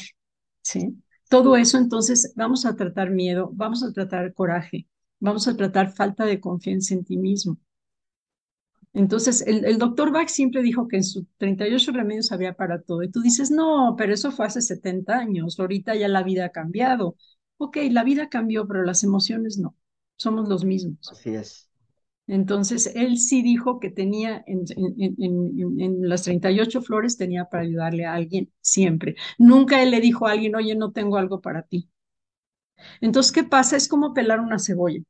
¿sí? 0.61 1.01
Todo 1.29 1.55
eso, 1.57 1.77
entonces, 1.77 2.33
vamos 2.35 2.65
a 2.65 2.75
tratar 2.75 3.11
miedo, 3.11 3.51
vamos 3.53 3.83
a 3.83 3.91
tratar 3.93 4.33
coraje, 4.33 4.87
vamos 5.19 5.47
a 5.47 5.55
tratar 5.55 5.91
falta 5.93 6.25
de 6.25 6.39
confianza 6.39 6.93
en 6.93 7.03
ti 7.03 7.17
mismo. 7.17 7.57
Entonces, 8.93 9.43
el, 9.45 9.77
doctor 9.77 10.11
Bach 10.11 10.29
siempre 10.29 10.63
dijo 10.63 10.87
que 10.87 10.97
en 10.97 11.03
sus 11.03 11.25
38 11.37 11.91
remedios 11.91 12.31
había 12.31 12.53
para 12.53 12.81
todo. 12.81 13.03
Y 13.03 13.11
tú 13.11 13.21
dices, 13.21 13.51
no, 13.51 13.95
pero 13.97 14.13
eso 14.13 14.31
fue 14.31 14.47
hace 14.47 14.61
70 14.61 15.17
años, 15.17 15.59
ahorita 15.59 15.95
ya 15.95 16.07
la 16.07 16.23
vida 16.23 16.45
ha 16.45 16.49
cambiado. 16.49 17.15
Ok, 17.57 17.77
la 17.91 18.03
vida 18.03 18.29
cambió, 18.29 18.67
pero 18.67 18.83
las 18.83 19.03
emociones 19.03 19.57
no, 19.59 19.75
somos 20.17 20.49
los 20.49 20.65
mismos. 20.65 21.09
Así 21.11 21.35
es. 21.35 21.69
Entonces, 22.25 22.91
él 22.95 23.17
sí 23.17 23.41
dijo 23.41 23.79
que 23.79 23.89
tenía 23.89 24.43
en, 24.45 24.63
en, 24.77 25.81
en, 25.81 26.07
las 26.07 26.23
38 26.23 26.81
flores, 26.81 27.17
tenía 27.17 27.45
para 27.45 27.63
ayudarle 27.63 28.05
a 28.05 28.13
alguien 28.13 28.51
siempre. 28.61 29.15
Nunca 29.39 29.81
él 29.81 29.91
le 29.91 29.99
dijo 29.99 30.27
a 30.27 30.31
alguien, 30.31 30.55
oye, 30.55 30.75
no 30.75 30.91
tengo 30.91 31.17
algo 31.17 31.41
para 31.41 31.63
ti. 31.63 31.89
Entonces, 33.01 33.31
¿qué 33.31 33.43
pasa? 33.43 33.77
Es 33.77 33.87
como 33.87 34.13
pelar 34.13 34.39
una 34.39 34.59
cebolla. 34.59 35.01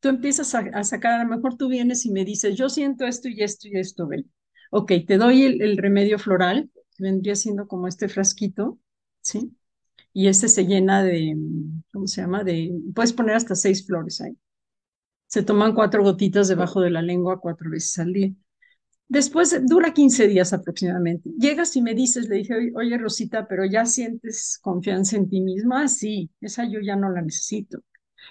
Tú 0.00 0.08
empiezas 0.08 0.54
a, 0.54 0.84
sacar, 0.84 1.20
a 1.20 1.24
lo 1.24 1.30
mejor 1.30 1.56
tú 1.56 1.68
vienes 1.68 2.06
y 2.06 2.12
me 2.12 2.24
dices, 2.24 2.56
yo 2.56 2.68
siento 2.68 3.06
esto 3.06 3.28
y 3.28 3.42
esto 3.42 3.68
y 3.68 3.78
esto, 3.78 4.06
ven. 4.08 4.30
Ok, 4.70 4.92
te 5.06 5.18
doy 5.18 5.44
el, 5.44 5.76
remedio 5.78 6.18
floral, 6.18 6.70
vendría 6.98 7.36
siendo 7.36 7.68
como 7.68 7.88
este 7.88 8.08
frasquito, 8.08 8.80
¿sí? 9.20 9.56
Y 10.12 10.28
este 10.28 10.48
se 10.48 10.66
llena 10.66 11.02
de, 11.04 11.36
¿cómo 11.92 12.06
se 12.06 12.22
llama? 12.22 12.44
De, 12.44 12.72
puedes 12.94 13.12
poner 13.12 13.36
hasta 13.36 13.54
seis 13.54 13.86
flores 13.86 14.20
ahí. 14.20 14.36
Se 15.26 15.42
toman 15.42 15.74
cuatro 15.74 16.02
gotitas 16.02 16.48
debajo 16.48 16.80
de 16.80 16.90
la 16.90 17.02
lengua 17.02 17.40
cuatro 17.40 17.70
veces 17.70 17.98
al 17.98 18.12
día. 18.12 18.32
Después 19.08 19.54
dura 19.66 19.92
15 19.92 20.26
días 20.26 20.52
aproximadamente. 20.54 21.30
Llegas 21.38 21.76
y 21.76 21.82
me 21.82 21.94
dices, 21.94 22.28
le 22.28 22.36
dije, 22.36 22.54
oye 22.74 22.96
Rosita, 22.98 23.46
pero 23.46 23.64
ya 23.66 23.84
sientes 23.84 24.58
confianza 24.62 25.16
en 25.16 25.28
ti 25.28 25.40
misma. 25.40 25.82
Ah, 25.82 25.88
sí, 25.88 26.30
esa 26.40 26.64
yo 26.68 26.80
ya 26.80 26.96
no 26.96 27.10
la 27.10 27.20
necesito. 27.22 27.82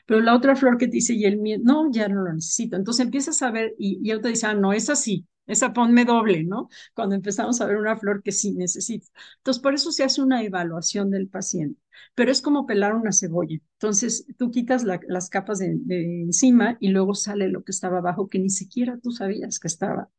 Pero 0.06 0.22
la 0.22 0.36
otra 0.36 0.56
flor 0.56 0.78
que 0.78 0.88
te 0.88 0.94
dice, 0.94 1.14
y 1.16 1.26
el 1.26 1.38
miedo, 1.40 1.62
no, 1.66 1.92
ya 1.92 2.08
no 2.10 2.24
lo 2.24 2.34
necesito. 2.34 2.78
Entonces 2.78 3.06
empiezas 3.06 3.42
a 3.44 3.52
ver 3.52 3.76
y, 3.80 4.00
y 4.04 4.22
te 4.22 4.30
dice, 4.30 4.48
ah, 4.48 4.56
no, 4.56 4.74
esa 4.74 4.96
sí, 4.96 5.28
esa 5.48 5.74
ponme 5.74 6.06
doble, 6.06 6.44
¿no? 6.44 6.70
Cuando 6.96 7.16
empezamos 7.16 7.62
a 7.62 7.68
ver 7.68 7.78
una 7.78 7.98
flor 7.98 8.24
que 8.24 8.32
sí 8.32 8.54
necesito. 8.54 9.08
Entonces, 9.38 9.62
por 9.64 9.74
eso 9.76 9.92
se 9.92 10.04
hace 10.04 10.22
una 10.22 10.44
evaluación 10.44 11.12
del 11.12 11.28
paciente. 11.30 11.82
Pero 12.16 12.32
es 12.32 12.42
como 12.42 12.66
pelar 12.68 12.96
una 12.96 13.12
cebolla. 13.14 13.58
Entonces, 13.76 14.26
tú 14.38 14.52
quitas 14.52 14.84
las 14.86 15.30
capas 15.30 15.60
de, 15.60 15.76
de 15.78 16.24
encima 16.24 16.78
y 16.80 16.90
luego 16.90 17.16
sale 17.16 17.50
lo 17.50 17.64
que 17.64 17.72
estaba 17.72 18.00
abajo 18.00 18.30
que 18.30 18.40
ni 18.40 18.50
siquiera 18.50 19.00
tú 19.02 19.12
sabías 19.12 19.60
que 19.60 19.68
estaba. 19.68 20.10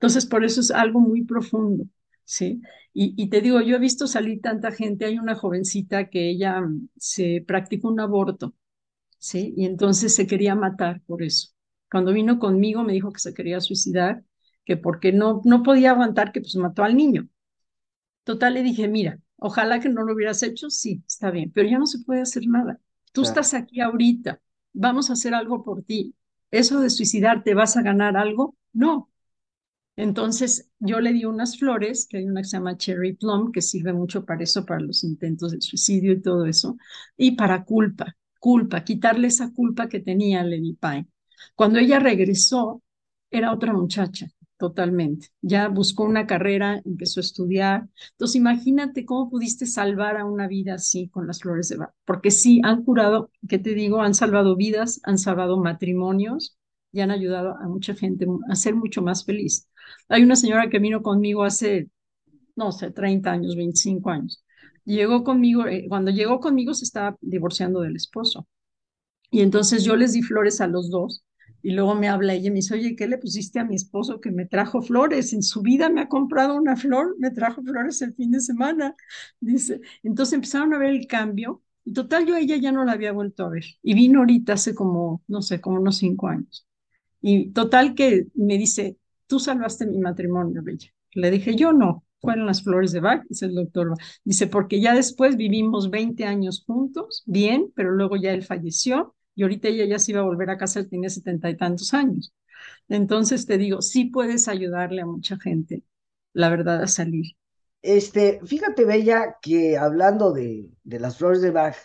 Entonces, 0.00 0.24
por 0.24 0.44
eso 0.46 0.62
es 0.62 0.70
algo 0.70 0.98
muy 0.98 1.24
profundo, 1.26 1.84
¿sí? 2.24 2.62
Y, 2.94 3.28
te 3.28 3.42
digo, 3.42 3.60
yo 3.60 3.76
he 3.76 3.78
visto 3.78 4.06
salir 4.06 4.40
tanta 4.40 4.72
gente, 4.72 5.04
hay 5.04 5.18
una 5.18 5.34
jovencita 5.34 6.08
que 6.08 6.30
ella 6.30 6.62
mm, 6.62 6.88
se 6.96 7.44
practicó 7.46 7.88
un 7.88 8.00
aborto, 8.00 8.54
¿sí? 9.18 9.52
Y 9.58 9.66
entonces 9.66 10.14
se 10.14 10.26
quería 10.26 10.54
matar 10.54 11.02
por 11.02 11.22
eso. 11.22 11.50
Cuando 11.90 12.14
vino 12.14 12.38
conmigo 12.38 12.82
me 12.82 12.94
dijo 12.94 13.12
que 13.12 13.20
se 13.20 13.34
quería 13.34 13.60
suicidar, 13.60 14.24
que 14.64 14.78
porque 14.78 15.12
no, 15.12 15.42
no 15.44 15.62
podía 15.62 15.90
aguantar 15.90 16.32
que 16.32 16.40
pues 16.40 16.56
mató 16.56 16.82
al 16.82 16.96
niño. 16.96 17.28
Total, 18.24 18.54
le 18.54 18.62
dije, 18.62 18.88
mira, 18.88 19.18
ojalá 19.36 19.80
que 19.80 19.90
no 19.90 20.02
lo 20.02 20.14
hubieras 20.14 20.42
hecho, 20.42 20.70
sí, 20.70 21.04
está 21.06 21.30
bien, 21.30 21.52
pero 21.52 21.68
ya 21.68 21.78
no 21.78 21.86
se 21.86 21.98
puede 22.00 22.22
hacer 22.22 22.44
nada. 22.46 22.80
Tú 23.12 23.22
estás 23.22 23.52
aquí 23.52 23.80
ahorita, 23.80 24.40
vamos 24.72 25.10
a 25.10 25.12
hacer 25.12 25.34
algo 25.34 25.62
por 25.62 25.82
ti. 25.82 26.14
¿Eso 26.50 26.80
de 26.80 26.88
suicidarte 26.88 27.52
vas 27.54 27.76
a 27.76 27.82
ganar 27.82 28.16
algo? 28.16 28.56
No, 28.72 29.09
entonces 30.02 30.68
yo 30.78 31.00
le 31.00 31.12
di 31.12 31.24
unas 31.24 31.58
flores, 31.58 32.06
que 32.08 32.18
hay 32.18 32.24
una 32.24 32.42
que 32.42 32.48
se 32.48 32.56
llama 32.56 32.76
Cherry 32.76 33.14
Plum, 33.16 33.52
que 33.52 33.62
sirve 33.62 33.92
mucho 33.92 34.24
para 34.24 34.42
eso, 34.42 34.64
para 34.64 34.80
los 34.80 35.04
intentos 35.04 35.52
de 35.52 35.60
suicidio 35.60 36.12
y 36.12 36.22
todo 36.22 36.46
eso, 36.46 36.76
y 37.16 37.32
para 37.32 37.64
culpa, 37.64 38.16
culpa, 38.40 38.84
quitarle 38.84 39.28
esa 39.28 39.52
culpa 39.52 39.88
que 39.88 40.00
tenía 40.00 40.42
Lady 40.44 40.74
Pine. 40.80 41.08
Cuando 41.54 41.78
ella 41.78 41.98
regresó, 41.98 42.82
era 43.30 43.52
otra 43.52 43.72
muchacha, 43.72 44.26
totalmente. 44.58 45.28
Ya 45.42 45.68
buscó 45.68 46.04
una 46.04 46.26
carrera, 46.26 46.80
empezó 46.84 47.20
a 47.20 47.22
estudiar. 47.22 47.88
Entonces, 48.12 48.36
imagínate 48.36 49.04
cómo 49.04 49.30
pudiste 49.30 49.66
salvar 49.66 50.16
a 50.16 50.24
una 50.24 50.48
vida 50.48 50.74
así 50.74 51.08
con 51.08 51.26
las 51.26 51.40
flores 51.40 51.68
de 51.68 51.76
Bach. 51.76 51.90
Porque 52.04 52.30
sí, 52.30 52.60
han 52.64 52.84
curado, 52.84 53.30
¿qué 53.48 53.58
te 53.58 53.74
digo? 53.74 54.00
Han 54.02 54.14
salvado 54.14 54.56
vidas, 54.56 55.00
han 55.04 55.18
salvado 55.18 55.58
matrimonios 55.58 56.56
y 56.92 57.00
han 57.00 57.10
ayudado 57.10 57.56
a 57.56 57.68
mucha 57.68 57.94
gente 57.94 58.26
a 58.48 58.56
ser 58.56 58.74
mucho 58.74 59.02
más 59.02 59.24
feliz. 59.24 59.68
Hay 60.08 60.22
una 60.22 60.36
señora 60.36 60.68
que 60.70 60.78
vino 60.78 61.02
conmigo 61.02 61.44
hace, 61.44 61.90
no 62.56 62.72
sé, 62.72 62.90
30 62.92 63.32
años, 63.32 63.56
25 63.56 64.10
años. 64.10 64.44
Llegó 64.84 65.24
conmigo, 65.24 65.66
eh, 65.68 65.86
cuando 65.88 66.10
llegó 66.12 66.40
conmigo 66.40 66.74
se 66.74 66.84
estaba 66.84 67.16
divorciando 67.22 67.80
del 67.82 67.96
esposo. 67.96 68.48
Y 69.30 69.40
entonces 69.42 69.84
yo 69.84 69.96
les 69.96 70.12
di 70.12 70.22
flores 70.22 70.60
a 70.60 70.66
los 70.66 70.90
dos 70.90 71.24
y 71.62 71.72
luego 71.72 71.94
me 71.94 72.08
habla 72.08 72.34
ella 72.34 72.46
y 72.48 72.50
me 72.50 72.56
dice, 72.56 72.74
oye, 72.74 72.96
¿qué 72.96 73.06
le 73.06 73.18
pusiste 73.18 73.58
a 73.60 73.64
mi 73.64 73.74
esposo 73.76 74.20
que 74.20 74.30
me 74.30 74.46
trajo 74.46 74.82
flores? 74.82 75.32
En 75.32 75.42
su 75.42 75.62
vida 75.62 75.88
me 75.90 76.00
ha 76.02 76.08
comprado 76.08 76.54
una 76.56 76.76
flor, 76.76 77.16
me 77.18 77.30
trajo 77.30 77.62
flores 77.62 78.00
el 78.02 78.14
fin 78.14 78.30
de 78.32 78.40
semana. 78.40 78.94
Dice, 79.40 79.80
entonces 80.02 80.34
empezaron 80.34 80.72
a 80.74 80.78
ver 80.78 80.90
el 80.90 81.06
cambio 81.06 81.62
y 81.84 81.92
total 81.92 82.26
yo 82.26 82.34
a 82.34 82.40
ella 82.40 82.56
ya 82.56 82.72
no 82.72 82.84
la 82.84 82.92
había 82.92 83.12
vuelto 83.12 83.44
a 83.44 83.50
ver. 83.50 83.64
Y 83.82 83.94
vino 83.94 84.20
ahorita 84.20 84.54
hace 84.54 84.74
como, 84.74 85.22
no 85.28 85.42
sé, 85.42 85.60
como 85.60 85.80
unos 85.80 85.98
cinco 85.98 86.28
años. 86.28 86.66
Y 87.22 87.52
total 87.52 87.94
que 87.96 88.28
me 88.34 88.58
dice, 88.58 88.98
tú 89.30 89.38
salvaste 89.38 89.86
mi 89.86 89.98
matrimonio, 90.00 90.60
Bella. 90.64 90.88
Le 91.14 91.30
dije, 91.30 91.54
yo 91.54 91.72
no, 91.72 92.04
fueron 92.20 92.46
las 92.46 92.62
flores 92.64 92.90
de 92.92 93.00
Bach, 93.00 93.22
dice 93.28 93.46
el 93.46 93.54
doctor. 93.54 93.94
Dice, 94.24 94.48
porque 94.48 94.80
ya 94.80 94.92
después 94.94 95.36
vivimos 95.36 95.90
20 95.90 96.24
años 96.24 96.64
juntos, 96.66 97.22
bien, 97.26 97.72
pero 97.76 97.92
luego 97.92 98.16
ya 98.16 98.32
él 98.32 98.42
falleció 98.42 99.14
y 99.36 99.42
ahorita 99.44 99.68
ella 99.68 99.86
ya 99.86 99.98
se 100.00 100.10
iba 100.12 100.20
a 100.20 100.24
volver 100.24 100.50
a 100.50 100.58
casa, 100.58 100.84
tenía 100.88 101.08
setenta 101.10 101.48
y 101.48 101.56
tantos 101.56 101.94
años. 101.94 102.34
Entonces 102.88 103.46
te 103.46 103.56
digo, 103.56 103.82
sí 103.82 104.06
puedes 104.06 104.48
ayudarle 104.48 105.02
a 105.02 105.06
mucha 105.06 105.38
gente, 105.38 105.84
la 106.32 106.50
verdad, 106.50 106.82
a 106.82 106.88
salir. 106.88 107.36
Este, 107.82 108.40
fíjate, 108.44 108.84
Bella, 108.84 109.36
que 109.40 109.78
hablando 109.78 110.32
de, 110.32 110.70
de 110.82 111.00
las 111.00 111.16
flores 111.18 111.40
de 111.40 111.52
Bach, 111.52 111.76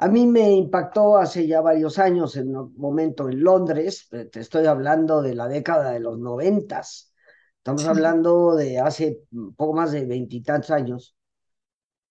a 0.00 0.08
mí 0.08 0.26
me 0.26 0.50
impactó 0.52 1.18
hace 1.18 1.46
ya 1.46 1.60
varios 1.60 1.98
años, 1.98 2.34
en 2.36 2.56
un 2.56 2.74
momento 2.78 3.28
en 3.28 3.44
Londres, 3.44 4.08
eh, 4.12 4.24
te 4.24 4.40
estoy 4.40 4.64
hablando 4.64 5.20
de 5.20 5.34
la 5.34 5.46
década 5.46 5.90
de 5.90 6.00
los 6.00 6.18
noventas, 6.18 7.12
estamos 7.58 7.84
hablando 7.84 8.56
de 8.56 8.78
hace 8.78 9.20
poco 9.56 9.74
más 9.74 9.92
de 9.92 10.06
veintitantos 10.06 10.70
años, 10.70 11.14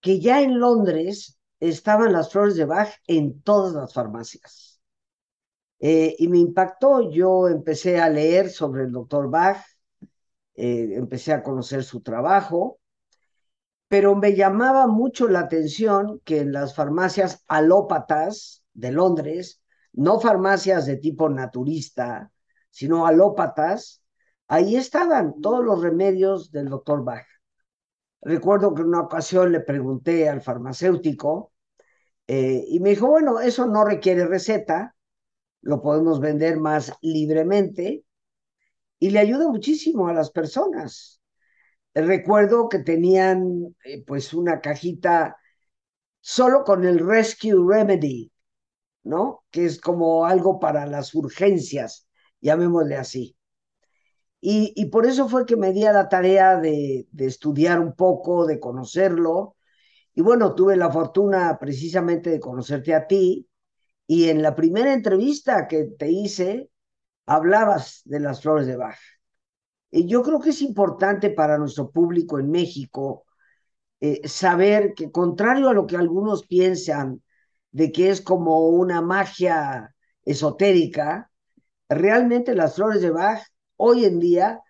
que 0.01 0.19
ya 0.19 0.43
en 0.43 0.60
Londres 0.60 1.39
estaban 1.60 2.13
las 2.13 2.31
flores 2.31 2.55
de 2.55 2.65
Bach 2.65 2.89
en 3.08 3.41
todas 3.41 3.74
las 3.74 3.91
farmacias. 3.91 4.79
Eh, 5.79 6.15
y 6.19 6.27
me 6.27 6.38
impactó, 6.38 7.10
yo 7.10 7.48
empecé 7.48 8.00
a 8.00 8.10
leer 8.10 8.51
sobre 8.51 8.84
el 8.84 8.91
doctor 8.91 9.31
Bach, 9.31 9.65
eh, 10.53 10.91
empecé 10.93 11.34
a 11.34 11.41
conocer 11.41 11.84
su 11.84 12.01
trabajo, 12.01 12.79
pero 13.89 14.15
me 14.15 14.36
llamaba 14.36 14.88
mucho 14.88 15.27
la 15.27 15.41
atención 15.41 16.22
que 16.24 16.39
en 16.41 16.53
las 16.53 16.75
farmacias 16.75 17.43
alópatas 17.48 18.63
de 18.74 18.91
Londres, 18.91 19.62
no 19.93 20.19
farmacias 20.19 20.86
de 20.86 20.96
tipo 20.96 21.27
naturista, 21.27 22.31
sino 22.69 23.08
alópatas, 23.08 24.03
ahí 24.48 24.75
estaban 24.75 25.41
todos 25.41 25.65
los 25.65 25.81
remedios 25.81 26.51
del 26.51 26.69
doctor 26.69 27.03
Bach. 27.03 27.25
Recuerdo 28.22 28.75
que 28.75 28.84
en 28.84 28.89
una 28.89 29.01
ocasión 29.01 29.51
le 29.51 29.62
pregunté 29.62 30.29
al 30.29 30.41
farmacéutico 30.41 31.52
eh, 32.28 32.63
y 32.67 32.80
me 32.80 32.91
dijo, 32.91 33.08
bueno, 33.08 33.39
eso 33.39 33.65
no 33.65 33.84
requiere 33.84 34.28
receta, 34.28 34.95
lo 35.62 35.82
podemos 35.82 36.19
vender 36.19 36.60
más 36.60 36.93
libremente 37.02 38.04
y 38.99 39.10
le 39.10 39.19
ayuda 39.19 39.47
muchísimo 39.47 40.08
a 40.08 40.13
las 40.13 40.30
personas. 40.30 41.18
Recuerdo 41.93 42.69
que 42.69 42.80
tenían 42.80 43.75
eh, 43.84 44.04
pues 44.06 44.34
una 44.34 44.62
cajita 44.62 45.38
solo 46.21 46.63
con 46.63 46.86
el 46.86 46.99
Rescue 46.99 47.56
Remedy, 47.67 48.32
¿no? 49.04 49.43
Que 49.52 49.65
es 49.65 49.80
como 49.80 50.25
algo 50.25 50.60
para 50.60 50.86
las 50.86 51.13
urgencias, 51.15 52.08
llamémosle 52.41 52.95
así. 52.95 53.36
Y, 54.41 54.73
y, 54.75 54.86
por 54.86 55.06
eso 55.06 55.28
fue 55.28 55.45
que 55.45 55.58
me 55.58 55.73
di 55.73 55.86
a 55.86 55.91
la 55.93 56.08
tarea 56.08 56.58
de, 56.60 57.08
de, 57.12 57.25
estudiar 57.25 57.80
un 57.80 57.93
poco, 57.95 58.45
de 58.45 58.60
conocerlo. 58.60 59.58
Y 60.13 60.21
bueno, 60.21 60.56
tuve 60.56 60.78
la 60.78 60.91
fortuna 60.91 61.58
precisamente 61.60 62.30
de 62.30 62.39
conocerte 62.39 62.95
a 62.95 63.08
ti. 63.08 63.49
Y 64.08 64.30
en 64.30 64.41
la 64.41 64.56
primera 64.56 64.93
entrevista 64.93 65.67
que 65.67 65.86
te 65.86 66.10
hice, 66.12 66.71
hablabas 67.25 68.02
de 68.06 68.19
las 68.21 68.41
flores 68.41 68.67
de 68.67 68.78
Bach. 68.78 68.97
Y 69.91 70.08
yo 70.08 70.21
creo 70.23 70.39
que 70.39 70.52
es 70.52 70.62
importante 70.62 71.30
para 71.32 71.58
nuestro 71.58 71.91
público 71.91 72.39
en 72.39 72.52
México 72.52 73.25
eh, 73.99 74.28
saber 74.28 74.93
que, 74.93 75.12
contrario 75.12 75.69
a 75.69 75.73
lo 75.73 75.88
que 75.88 75.97
algunos 75.97 76.45
piensan 76.45 77.21
de 77.71 77.91
que 77.91 78.10
es 78.10 78.21
como 78.21 78.69
una 78.69 79.02
magia 79.02 79.95
esotérica, 80.23 81.32
realmente 81.89 82.56
las 82.56 82.75
flores 82.75 83.02
de 83.02 83.12
Bach 83.12 83.41
hoy 83.78 84.06
en 84.06 84.19
día 84.19 84.62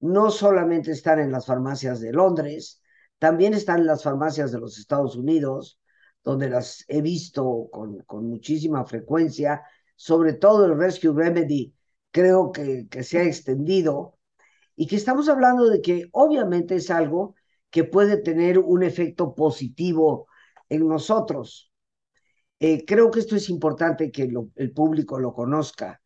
no 0.00 0.30
solamente 0.30 0.92
están 0.92 1.18
en 1.18 1.32
las 1.32 1.46
farmacias 1.46 2.00
de 2.00 2.12
Londres, 2.12 2.80
también 3.18 3.54
están 3.54 3.80
en 3.80 3.86
las 3.86 4.02
farmacias 4.04 4.52
de 4.52 4.60
los 4.60 4.78
Estados 4.78 5.16
Unidos, 5.16 5.78
donde 6.22 6.48
las 6.48 6.84
he 6.88 7.02
visto 7.02 7.68
con, 7.72 7.98
con 8.04 8.28
muchísima 8.28 8.84
frecuencia, 8.84 9.62
sobre 9.96 10.34
todo 10.34 10.66
el 10.66 10.78
Rescue 10.78 11.12
Remedy, 11.12 11.74
creo 12.10 12.52
que, 12.52 12.86
que 12.88 13.02
se 13.02 13.18
ha 13.18 13.24
extendido, 13.24 14.17
y 14.80 14.86
que 14.86 14.94
estamos 14.94 15.28
hablando 15.28 15.68
de 15.68 15.82
que 15.82 16.08
obviamente 16.12 16.76
es 16.76 16.88
algo 16.88 17.34
que 17.68 17.82
puede 17.82 18.16
tener 18.16 18.60
un 18.60 18.84
efecto 18.84 19.34
positivo 19.34 20.28
en 20.68 20.86
nosotros. 20.86 21.72
Eh, 22.60 22.84
creo 22.86 23.10
que 23.10 23.18
esto 23.18 23.34
es 23.34 23.50
importante 23.50 24.12
que 24.12 24.30
el 24.54 24.72
público 24.72 25.18
lo 25.18 25.34
conozca 25.34 26.00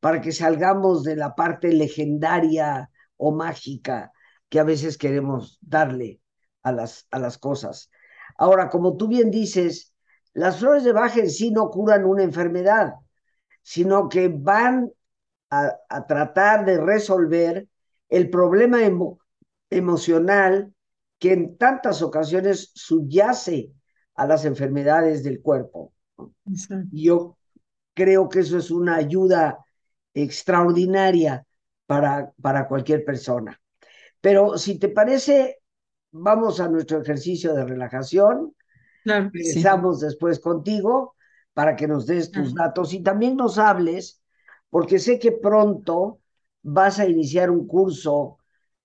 para 0.00 0.20
que 0.20 0.32
salgamos 0.32 1.04
de 1.04 1.14
la 1.14 1.36
parte 1.36 1.72
legendaria 1.72 2.90
o 3.16 3.30
mágica 3.30 4.10
que 4.48 4.58
a 4.58 4.64
veces 4.64 4.98
queremos 4.98 5.58
darle 5.60 6.20
a 6.64 6.72
las, 6.72 7.06
a 7.12 7.20
las 7.20 7.38
cosas. 7.38 7.90
Ahora, 8.36 8.70
como 8.70 8.96
tú 8.96 9.06
bien 9.06 9.30
dices, 9.30 9.94
las 10.32 10.58
flores 10.58 10.82
de 10.82 10.90
Bach 10.90 11.16
en 11.16 11.30
sí 11.30 11.52
no 11.52 11.70
curan 11.70 12.04
una 12.04 12.24
enfermedad, 12.24 12.94
sino 13.62 14.08
que 14.08 14.26
van 14.26 14.90
a, 15.48 15.76
a 15.88 16.06
tratar 16.08 16.64
de 16.64 16.78
resolver 16.78 17.68
el 18.08 18.30
problema 18.30 18.84
emo, 18.84 19.18
emocional 19.70 20.72
que 21.18 21.32
en 21.32 21.56
tantas 21.56 22.02
ocasiones 22.02 22.70
subyace 22.74 23.72
a 24.14 24.26
las 24.26 24.44
enfermedades 24.44 25.22
del 25.22 25.40
cuerpo. 25.40 25.92
Yo 26.92 27.36
creo 27.94 28.28
que 28.28 28.40
eso 28.40 28.58
es 28.58 28.70
una 28.70 28.96
ayuda 28.96 29.58
extraordinaria 30.14 31.44
para, 31.86 32.32
para 32.40 32.68
cualquier 32.68 33.04
persona. 33.04 33.60
Pero 34.20 34.58
si 34.58 34.78
te 34.78 34.88
parece, 34.88 35.60
vamos 36.10 36.60
a 36.60 36.68
nuestro 36.68 37.00
ejercicio 37.00 37.54
de 37.54 37.64
relajación. 37.64 38.54
Claro, 39.04 39.30
Regresamos 39.32 40.00
sí. 40.00 40.06
después 40.06 40.40
contigo 40.40 41.14
para 41.52 41.76
que 41.76 41.86
nos 41.86 42.06
des 42.06 42.30
tus 42.30 42.54
datos 42.54 42.92
y 42.92 43.02
también 43.02 43.36
nos 43.36 43.56
hables, 43.56 44.20
porque 44.68 44.98
sé 44.98 45.18
que 45.18 45.32
pronto 45.32 46.20
vas 46.66 46.98
a 46.98 47.06
iniciar 47.06 47.50
un 47.50 47.66
curso 47.66 48.38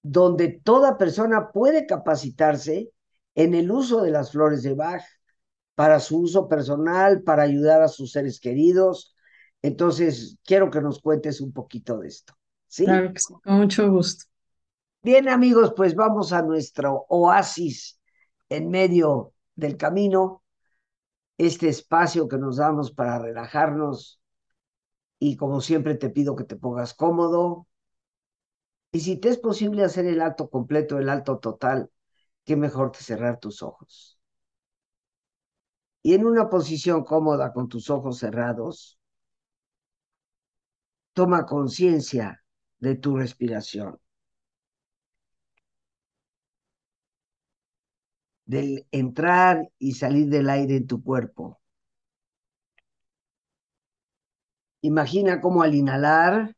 donde 0.03 0.61
toda 0.63 0.97
persona 0.97 1.51
puede 1.51 1.87
capacitarse 1.87 2.91
en 3.33 3.55
el 3.55 3.71
uso 3.71 4.01
de 4.03 4.11
las 4.11 4.31
flores 4.31 4.61
de 4.61 4.75
Bach 4.75 5.03
para 5.73 5.99
su 5.99 6.19
uso 6.19 6.47
personal, 6.47 7.23
para 7.23 7.43
ayudar 7.43 7.81
a 7.81 7.87
sus 7.87 8.11
seres 8.11 8.39
queridos. 8.39 9.15
Entonces, 9.63 10.37
quiero 10.45 10.69
que 10.69 10.81
nos 10.81 11.01
cuentes 11.01 11.41
un 11.41 11.51
poquito 11.51 11.97
de 11.97 12.07
esto. 12.07 12.33
¿sí? 12.67 12.85
Claro 12.85 13.13
que 13.13 13.19
sí, 13.19 13.33
con 13.43 13.57
mucho 13.57 13.89
gusto. 13.91 14.25
Bien, 15.01 15.27
amigos, 15.27 15.73
pues 15.75 15.95
vamos 15.95 16.33
a 16.33 16.43
nuestro 16.43 17.05
oasis 17.09 17.99
en 18.49 18.69
medio 18.69 19.33
del 19.55 19.75
camino, 19.75 20.43
este 21.39 21.69
espacio 21.69 22.27
que 22.27 22.37
nos 22.37 22.57
damos 22.57 22.91
para 22.91 23.17
relajarnos. 23.17 24.21
Y 25.17 25.35
como 25.35 25.61
siempre 25.61 25.95
te 25.95 26.09
pido 26.11 26.35
que 26.35 26.43
te 26.43 26.55
pongas 26.55 26.93
cómodo. 26.93 27.67
Y 28.91 28.99
si 29.01 29.17
te 29.17 29.29
es 29.29 29.37
posible 29.37 29.83
hacer 29.83 30.05
el 30.05 30.21
alto 30.21 30.49
completo, 30.49 30.97
el 30.99 31.09
alto 31.09 31.39
total, 31.39 31.89
qué 32.45 32.55
mejor 32.55 32.91
que 32.91 33.03
cerrar 33.03 33.39
tus 33.39 33.63
ojos. 33.63 34.19
Y 36.03 36.13
en 36.13 36.25
una 36.25 36.49
posición 36.49 37.03
cómoda 37.03 37.53
con 37.53 37.69
tus 37.69 37.89
ojos 37.89 38.19
cerrados, 38.19 38.99
toma 41.13 41.45
conciencia 41.45 42.43
de 42.79 42.95
tu 42.95 43.15
respiración. 43.17 43.97
del 48.45 48.85
entrar 48.91 49.69
y 49.79 49.93
salir 49.93 50.27
del 50.27 50.49
aire 50.49 50.75
en 50.75 50.85
tu 50.85 51.01
cuerpo. 51.01 51.61
Imagina 54.81 55.39
cómo 55.41 55.63
al 55.63 55.73
inhalar 55.73 56.55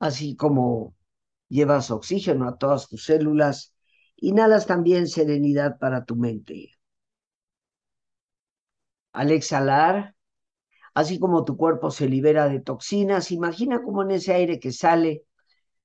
Así 0.00 0.34
como 0.36 0.94
llevas 1.48 1.90
oxígeno 1.92 2.48
a 2.48 2.58
todas 2.58 2.88
tus 2.88 3.04
células, 3.04 3.74
inhalas 4.16 4.66
también 4.66 5.08
serenidad 5.08 5.78
para 5.78 6.04
tu 6.04 6.16
mente. 6.16 6.72
Al 9.12 9.30
exhalar, 9.32 10.14
así 10.94 11.18
como 11.20 11.44
tu 11.44 11.56
cuerpo 11.58 11.90
se 11.92 12.08
libera 12.08 12.48
de 12.48 12.60
toxinas, 12.60 13.32
imagina 13.32 13.82
cómo 13.82 14.02
en 14.02 14.12
ese 14.12 14.34
aire 14.34 14.60
que 14.60 14.72
sale, 14.72 15.24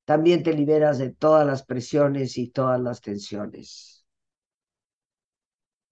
también 0.05 0.43
te 0.43 0.53
liberas 0.53 0.97
de 0.99 1.11
todas 1.11 1.47
las 1.47 1.63
presiones 1.65 2.37
y 2.37 2.49
todas 2.49 2.81
las 2.81 3.01
tensiones. 3.01 4.05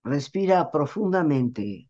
Respira 0.04 0.70
profundamente. 0.70 1.90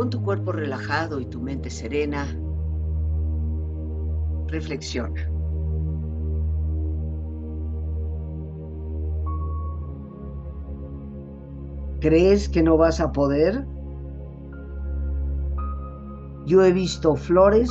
Con 0.00 0.08
tu 0.08 0.22
cuerpo 0.22 0.52
relajado 0.52 1.20
y 1.20 1.26
tu 1.26 1.42
mente 1.42 1.68
serena, 1.68 2.24
reflexiona. 4.46 5.30
¿Crees 12.00 12.48
que 12.48 12.62
no 12.62 12.78
vas 12.78 12.98
a 13.02 13.12
poder? 13.12 13.66
Yo 16.46 16.64
he 16.64 16.72
visto 16.72 17.14
flores 17.14 17.70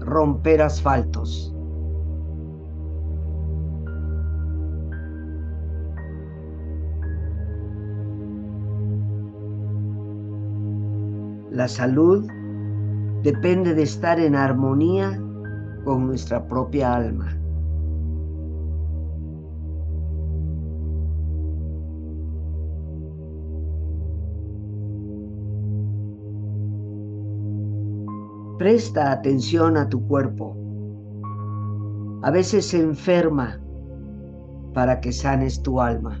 romper 0.00 0.60
asfaltos. 0.60 1.51
La 11.62 11.68
salud 11.68 12.28
depende 13.22 13.72
de 13.72 13.84
estar 13.84 14.18
en 14.18 14.34
armonía 14.34 15.16
con 15.84 16.08
nuestra 16.08 16.44
propia 16.48 16.92
alma. 16.92 17.38
Presta 28.58 29.12
atención 29.12 29.76
a 29.76 29.88
tu 29.88 30.04
cuerpo. 30.08 30.56
A 32.24 32.32
veces 32.32 32.66
se 32.66 32.80
enferma 32.80 33.60
para 34.74 35.00
que 35.00 35.12
sanes 35.12 35.62
tu 35.62 35.80
alma. 35.80 36.20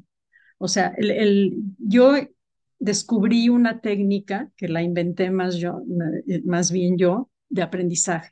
O 0.57 0.67
sea, 0.67 0.93
el, 0.97 1.11
el, 1.11 1.53
yo 1.79 2.13
descubrí 2.79 3.49
una 3.49 3.79
técnica 3.81 4.51
que 4.57 4.67
la 4.67 4.81
inventé 4.83 5.31
más, 5.31 5.55
yo, 5.55 5.81
más 6.43 6.71
bien 6.71 6.97
yo, 6.97 7.29
de 7.49 7.61
aprendizaje. 7.63 8.31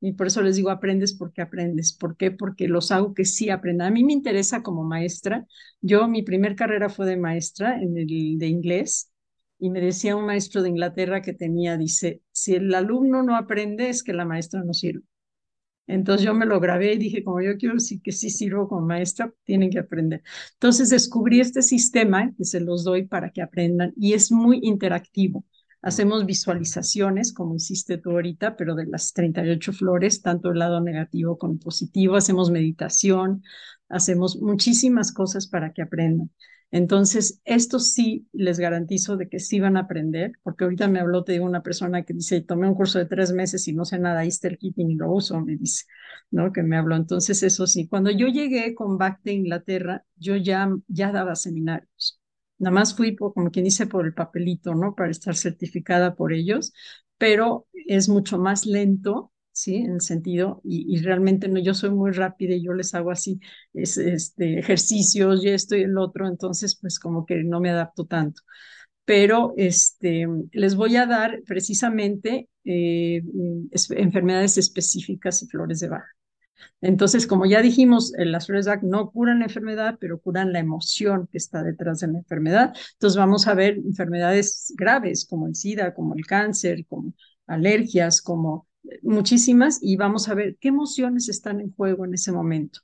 Y 0.00 0.12
por 0.12 0.26
eso 0.26 0.42
les 0.42 0.56
digo, 0.56 0.70
aprendes 0.70 1.14
porque 1.14 1.42
aprendes. 1.42 1.92
¿Por 1.94 2.16
qué? 2.16 2.30
Porque 2.30 2.68
los 2.68 2.92
hago 2.92 3.14
que 3.14 3.24
sí 3.24 3.50
aprendan. 3.50 3.88
A 3.88 3.90
mí 3.90 4.04
me 4.04 4.12
interesa 4.12 4.62
como 4.62 4.84
maestra. 4.84 5.46
Yo, 5.80 6.08
mi 6.08 6.22
primer 6.22 6.56
carrera 6.56 6.90
fue 6.90 7.06
de 7.06 7.16
maestra 7.16 7.80
en 7.80 7.96
el 7.96 8.06
de 8.38 8.46
inglés. 8.46 9.10
Y 9.58 9.70
me 9.70 9.80
decía 9.80 10.16
un 10.16 10.26
maestro 10.26 10.62
de 10.62 10.68
Inglaterra 10.70 11.22
que 11.22 11.32
tenía, 11.32 11.78
dice, 11.78 12.20
si 12.32 12.54
el 12.54 12.74
alumno 12.74 13.22
no 13.22 13.36
aprende 13.36 13.88
es 13.88 14.02
que 14.02 14.12
la 14.12 14.26
maestra 14.26 14.62
no 14.62 14.74
sirve. 14.74 15.04
Entonces 15.86 16.24
yo 16.24 16.32
me 16.34 16.46
lo 16.46 16.60
grabé 16.60 16.94
y 16.94 16.98
dije, 16.98 17.22
como 17.22 17.42
yo 17.42 17.56
quiero 17.58 17.78
sí 17.78 18.00
que 18.00 18.12
sí 18.12 18.30
sirvo 18.30 18.68
como 18.68 18.86
maestra, 18.86 19.32
tienen 19.44 19.70
que 19.70 19.78
aprender. 19.80 20.22
Entonces 20.54 20.90
descubrí 20.90 21.40
este 21.40 21.60
sistema 21.62 22.32
que 22.36 22.44
se 22.44 22.60
los 22.60 22.84
doy 22.84 23.06
para 23.06 23.30
que 23.30 23.42
aprendan 23.42 23.92
y 23.96 24.14
es 24.14 24.32
muy 24.32 24.60
interactivo. 24.62 25.44
Hacemos 25.84 26.24
visualizaciones, 26.24 27.34
como 27.34 27.56
hiciste 27.56 27.98
tú 27.98 28.12
ahorita, 28.12 28.56
pero 28.56 28.74
de 28.74 28.86
las 28.86 29.12
38 29.12 29.72
flores, 29.74 30.22
tanto 30.22 30.50
el 30.50 30.58
lado 30.58 30.80
negativo 30.80 31.36
como 31.36 31.58
positivo. 31.58 32.16
Hacemos 32.16 32.50
meditación, 32.50 33.42
hacemos 33.90 34.40
muchísimas 34.40 35.12
cosas 35.12 35.46
para 35.46 35.74
que 35.74 35.82
aprendan. 35.82 36.30
Entonces, 36.70 37.42
esto 37.44 37.78
sí 37.78 38.26
les 38.32 38.58
garantizo 38.58 39.18
de 39.18 39.28
que 39.28 39.38
sí 39.40 39.60
van 39.60 39.76
a 39.76 39.80
aprender, 39.80 40.32
porque 40.42 40.64
ahorita 40.64 40.88
me 40.88 41.00
habló 41.00 41.20
de 41.20 41.38
una 41.40 41.62
persona 41.62 42.02
que 42.02 42.14
dice, 42.14 42.40
tomé 42.40 42.66
un 42.66 42.74
curso 42.74 42.98
de 42.98 43.04
tres 43.06 43.32
meses 43.32 43.68
y 43.68 43.74
no 43.74 43.84
sé 43.84 43.98
nada, 43.98 44.20
ahí 44.20 44.28
está 44.28 44.48
el 44.48 44.56
kit 44.58 44.78
y 44.78 44.84
ni 44.84 44.94
lo 44.96 45.12
uso, 45.12 45.38
me 45.42 45.54
dice, 45.56 45.84
¿no? 46.30 46.50
Que 46.50 46.62
me 46.62 46.78
habló. 46.78 46.96
Entonces, 46.96 47.42
eso 47.42 47.66
sí, 47.66 47.88
cuando 47.88 48.10
yo 48.10 48.28
llegué 48.28 48.74
con 48.74 48.96
BAC 48.96 49.22
de 49.22 49.32
Inglaterra, 49.34 50.04
yo 50.16 50.34
ya, 50.36 50.68
ya 50.88 51.12
daba 51.12 51.34
seminarios. 51.36 52.23
Nada 52.58 52.74
más 52.74 52.96
fui, 52.96 53.12
por, 53.12 53.34
como 53.34 53.50
quien 53.50 53.64
dice, 53.64 53.86
por 53.86 54.06
el 54.06 54.14
papelito, 54.14 54.74
¿no? 54.74 54.94
Para 54.94 55.10
estar 55.10 55.36
certificada 55.36 56.14
por 56.14 56.32
ellos, 56.32 56.72
pero 57.18 57.66
es 57.86 58.08
mucho 58.08 58.38
más 58.38 58.66
lento 58.66 59.32
¿sí? 59.54 59.76
En 59.76 59.94
el 59.94 60.00
sentido, 60.02 60.60
y, 60.64 61.00
realmente 61.00 61.48
no, 61.48 61.60
yo 61.60 61.74
soy 61.74 61.90
muy 61.90 62.10
rápida 62.10 62.54
y 62.54 62.64
yo 62.64 62.74
les 62.74 62.94
hago 62.94 63.10
así 63.10 63.40
es, 63.72 63.96
este, 63.96 64.58
ejercicios 64.58 65.44
y 65.44 65.48
esto 65.50 65.76
y 65.76 65.82
el 65.82 65.96
otro, 65.96 66.26
entonces 66.28 66.76
pues 66.80 66.98
como 66.98 67.24
que 67.24 67.42
no 67.44 67.60
me 67.60 67.70
adapto 67.70 68.04
tanto. 68.04 68.42
Pero 69.04 69.54
este, 69.56 70.26
les 70.52 70.76
voy 70.76 70.96
a 70.96 71.06
dar 71.06 71.42
precisamente 71.46 72.48
eh, 72.64 73.22
enfermedades 73.90 74.58
específicas 74.58 75.42
y 75.42 75.48
flores 75.48 75.80
de 75.80 75.88
baja. 75.88 76.08
Entonces, 76.80 77.26
como 77.26 77.46
ya 77.46 77.62
dijimos, 77.62 78.12
eh, 78.18 78.24
las 78.24 78.46
flores 78.46 78.66
de 78.66 78.72
Bach 78.72 78.82
no 78.82 79.10
curan 79.10 79.40
la 79.40 79.46
enfermedad, 79.46 79.96
pero 80.00 80.20
curan 80.20 80.52
la 80.52 80.60
emoción 80.60 81.28
que 81.30 81.38
está 81.38 81.62
detrás 81.62 82.00
de 82.00 82.08
la 82.08 82.18
enfermedad. 82.18 82.74
Entonces, 82.94 83.16
vamos 83.16 83.46
a 83.46 83.54
ver 83.54 83.78
enfermedades 83.78 84.72
graves 84.76 85.26
como 85.26 85.46
el 85.46 85.54
SIDA, 85.54 85.94
como 85.94 86.14
el 86.14 86.26
cáncer, 86.26 86.86
como 86.86 87.14
alergias, 87.46 88.22
como 88.22 88.66
muchísimas 89.02 89.78
y 89.82 89.96
vamos 89.96 90.28
a 90.28 90.34
ver 90.34 90.56
qué 90.60 90.68
emociones 90.68 91.28
están 91.28 91.60
en 91.60 91.72
juego 91.74 92.04
en 92.04 92.14
ese 92.14 92.32
momento. 92.32 92.80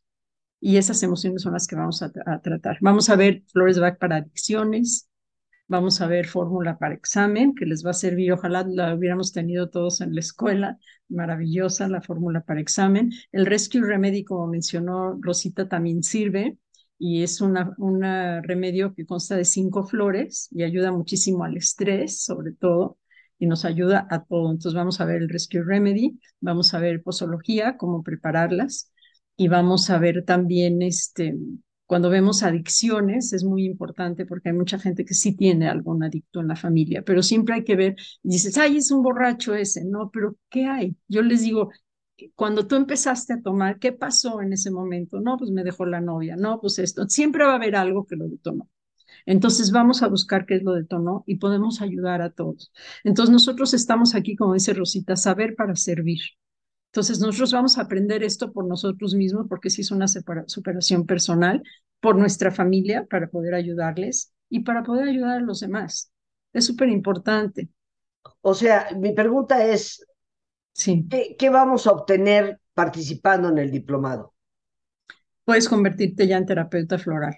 Y 0.60 0.76
esas 0.76 1.02
emociones 1.02 1.42
son 1.42 1.54
las 1.54 1.66
que 1.66 1.76
vamos 1.76 2.02
a, 2.02 2.10
tratar. 2.10 2.78
Vamos 2.80 3.08
a 3.08 3.16
ver 3.16 3.44
flores 3.50 3.76
de 3.76 3.82
Bach 3.82 3.98
para 3.98 4.16
adicciones, 4.16 5.09
vamos 5.70 6.00
a 6.00 6.08
ver 6.08 6.26
fórmula 6.26 6.78
para 6.78 6.94
examen, 6.94 7.54
que 7.54 7.64
les 7.64 7.86
va 7.86 7.90
a 7.90 7.94
servir, 7.94 8.32
ojalá 8.32 8.66
la 8.68 8.92
hubiéramos 8.94 9.32
tenido 9.32 9.70
todos 9.70 10.00
en 10.00 10.14
la 10.14 10.20
escuela, 10.20 10.78
maravillosa 11.08 11.88
la 11.88 12.02
fórmula 12.02 12.40
para 12.42 12.60
examen. 12.60 13.12
El 13.30 13.46
Rescue 13.46 13.80
Remedy, 13.80 14.24
como 14.24 14.48
mencionó 14.48 15.16
Rosita, 15.20 15.68
también 15.68 16.02
sirve 16.02 16.58
y 16.98 17.22
es 17.22 17.40
un 17.40 17.54
remedio 18.42 18.94
que 18.94 19.06
consta 19.06 19.36
de 19.36 19.44
cinco 19.44 19.84
flores 19.84 20.48
y 20.50 20.64
ayuda 20.64 20.90
muchísimo 20.90 21.44
al 21.44 21.56
estrés, 21.56 22.24
sobre 22.24 22.52
todo 22.52 22.98
y 23.38 23.46
nos 23.46 23.64
ayuda 23.64 24.08
a 24.10 24.24
todo. 24.24 24.50
Entonces 24.50 24.74
vamos 24.74 25.00
a 25.00 25.04
ver 25.04 25.22
el 25.22 25.28
Rescue 25.28 25.62
Remedy, 25.64 26.18
vamos 26.40 26.74
a 26.74 26.80
ver 26.80 27.00
posología, 27.02 27.76
cómo 27.76 28.02
prepararlas 28.02 28.92
y 29.36 29.46
vamos 29.46 29.88
a 29.88 29.98
ver 29.98 30.24
también 30.24 30.82
este 30.82 31.36
cuando 31.90 32.08
vemos 32.08 32.44
adicciones 32.44 33.32
es 33.32 33.42
muy 33.42 33.64
importante 33.64 34.24
porque 34.24 34.50
hay 34.50 34.54
mucha 34.54 34.78
gente 34.78 35.04
que 35.04 35.12
sí 35.12 35.36
tiene 35.36 35.68
algún 35.68 36.04
adicto 36.04 36.38
en 36.40 36.46
la 36.46 36.54
familia, 36.54 37.02
pero 37.04 37.20
siempre 37.20 37.56
hay 37.56 37.64
que 37.64 37.74
ver, 37.74 37.96
dices, 38.22 38.56
ay, 38.58 38.76
es 38.76 38.92
un 38.92 39.02
borracho 39.02 39.56
ese, 39.56 39.84
no, 39.84 40.08
pero 40.12 40.36
¿qué 40.48 40.66
hay? 40.66 40.94
Yo 41.08 41.20
les 41.22 41.42
digo, 41.42 41.70
cuando 42.36 42.68
tú 42.68 42.76
empezaste 42.76 43.32
a 43.32 43.42
tomar, 43.42 43.80
¿qué 43.80 43.90
pasó 43.90 44.40
en 44.40 44.52
ese 44.52 44.70
momento? 44.70 45.18
No, 45.18 45.36
pues 45.36 45.50
me 45.50 45.64
dejó 45.64 45.84
la 45.84 46.00
novia, 46.00 46.36
no, 46.36 46.60
pues 46.60 46.78
esto, 46.78 47.08
siempre 47.08 47.44
va 47.44 47.54
a 47.54 47.56
haber 47.56 47.74
algo 47.74 48.06
que 48.06 48.14
lo 48.14 48.28
detonó. 48.28 48.68
Entonces 49.26 49.72
vamos 49.72 50.04
a 50.04 50.06
buscar 50.06 50.46
qué 50.46 50.54
es 50.54 50.62
lo 50.62 50.74
detonó 50.74 51.24
y 51.26 51.38
podemos 51.38 51.82
ayudar 51.82 52.22
a 52.22 52.30
todos. 52.30 52.70
Entonces 53.02 53.32
nosotros 53.32 53.74
estamos 53.74 54.14
aquí, 54.14 54.36
como 54.36 54.54
dice 54.54 54.74
Rosita, 54.74 55.16
saber 55.16 55.56
para 55.56 55.74
servir. 55.74 56.20
Entonces 56.90 57.20
nosotros 57.20 57.52
vamos 57.52 57.78
a 57.78 57.82
aprender 57.82 58.24
esto 58.24 58.52
por 58.52 58.66
nosotros 58.66 59.14
mismos 59.14 59.46
porque 59.48 59.70
sí 59.70 59.82
es 59.82 59.92
una 59.92 60.06
superación 60.08 61.06
personal, 61.06 61.62
por 62.00 62.16
nuestra 62.16 62.50
familia 62.50 63.06
para 63.08 63.28
poder 63.28 63.54
ayudarles 63.54 64.32
y 64.48 64.60
para 64.60 64.82
poder 64.82 65.08
ayudar 65.08 65.38
a 65.38 65.40
los 65.40 65.60
demás. 65.60 66.10
Es 66.52 66.66
súper 66.66 66.88
importante. 66.88 67.68
O 68.40 68.54
sea, 68.54 68.88
mi 68.96 69.12
pregunta 69.12 69.64
es, 69.64 70.04
sí. 70.72 71.06
¿qué 71.38 71.48
vamos 71.50 71.86
a 71.86 71.92
obtener 71.92 72.60
participando 72.74 73.48
en 73.50 73.58
el 73.58 73.70
diplomado? 73.70 74.34
Puedes 75.44 75.68
convertirte 75.68 76.26
ya 76.26 76.38
en 76.38 76.46
terapeuta 76.46 76.98
floral 76.98 77.36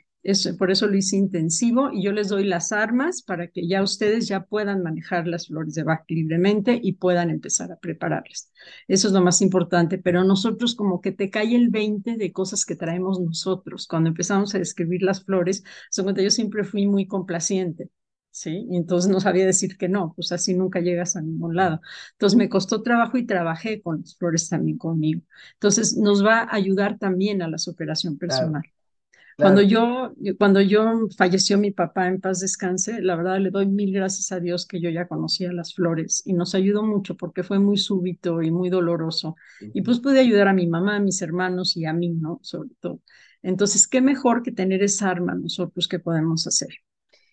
por 0.58 0.70
eso 0.70 0.86
lo 0.86 0.96
hice 0.96 1.16
intensivo 1.16 1.90
y 1.92 2.04
yo 2.04 2.12
les 2.12 2.28
doy 2.28 2.44
las 2.44 2.70
armas 2.70 3.22
para 3.22 3.48
que 3.48 3.66
ya 3.66 3.82
ustedes 3.82 4.28
ya 4.28 4.44
puedan 4.44 4.82
manejar 4.82 5.26
las 5.26 5.48
flores 5.48 5.74
de 5.74 5.82
Bach 5.82 6.04
libremente 6.08 6.78
y 6.80 6.92
puedan 6.92 7.30
empezar 7.30 7.72
a 7.72 7.76
prepararlas. 7.76 8.52
Eso 8.86 9.08
es 9.08 9.14
lo 9.14 9.20
más 9.20 9.42
importante, 9.42 9.98
pero 9.98 10.22
nosotros 10.22 10.76
como 10.76 11.00
que 11.00 11.10
te 11.10 11.28
cae 11.28 11.56
el 11.56 11.70
20 11.70 12.16
de 12.16 12.32
cosas 12.32 12.64
que 12.64 12.76
traemos 12.76 13.20
nosotros. 13.20 13.88
Cuando 13.88 14.10
empezamos 14.10 14.54
a 14.54 14.58
describir 14.58 15.02
las 15.02 15.24
flores, 15.24 15.64
yo 15.96 16.30
siempre 16.30 16.64
fui 16.64 16.86
muy 16.86 17.06
complaciente. 17.06 17.90
¿sí? 18.30 18.66
Y 18.70 18.76
entonces 18.76 19.10
no 19.10 19.20
sabía 19.20 19.46
decir 19.46 19.76
que 19.76 19.88
no, 19.88 20.12
pues 20.14 20.32
así 20.32 20.54
nunca 20.54 20.80
llegas 20.80 21.16
a 21.16 21.20
ningún 21.20 21.56
lado. 21.56 21.80
Entonces 22.12 22.36
me 22.36 22.48
costó 22.48 22.82
trabajo 22.82 23.18
y 23.18 23.26
trabajé 23.26 23.82
con 23.82 24.00
las 24.00 24.16
flores 24.16 24.48
también 24.48 24.78
conmigo. 24.78 25.22
Entonces 25.54 25.96
nos 25.96 26.24
va 26.24 26.40
a 26.40 26.54
ayudar 26.54 26.98
también 26.98 27.42
a 27.42 27.48
la 27.48 27.58
superación 27.58 28.18
personal. 28.18 28.62
Cuando 29.36 29.62
yo, 29.62 30.14
cuando 30.38 30.60
yo 30.60 31.08
falleció 31.16 31.58
mi 31.58 31.70
papá 31.70 32.08
en 32.08 32.20
paz 32.20 32.40
descanse, 32.40 33.00
la 33.00 33.16
verdad 33.16 33.38
le 33.38 33.50
doy 33.50 33.66
mil 33.66 33.92
gracias 33.92 34.30
a 34.32 34.40
Dios 34.40 34.66
que 34.66 34.80
yo 34.80 34.90
ya 34.90 35.08
conocía 35.08 35.52
las 35.52 35.74
flores 35.74 36.22
y 36.24 36.32
nos 36.32 36.54
ayudó 36.54 36.82
mucho 36.82 37.16
porque 37.16 37.42
fue 37.42 37.58
muy 37.58 37.76
súbito 37.76 38.42
y 38.42 38.50
muy 38.50 38.68
doloroso. 38.68 39.36
Y 39.72 39.82
pues 39.82 40.00
pude 40.00 40.20
ayudar 40.20 40.48
a 40.48 40.52
mi 40.52 40.66
mamá, 40.66 40.96
a 40.96 41.00
mis 41.00 41.22
hermanos 41.22 41.76
y 41.76 41.86
a 41.86 41.92
mí, 41.92 42.10
¿no? 42.10 42.40
Sobre 42.42 42.70
todo. 42.80 43.00
Entonces, 43.42 43.86
qué 43.88 44.00
mejor 44.00 44.42
que 44.42 44.52
tener 44.52 44.82
esa 44.82 45.10
arma 45.10 45.34
nosotros 45.34 45.88
que 45.88 45.98
podemos 45.98 46.46
hacer 46.46 46.68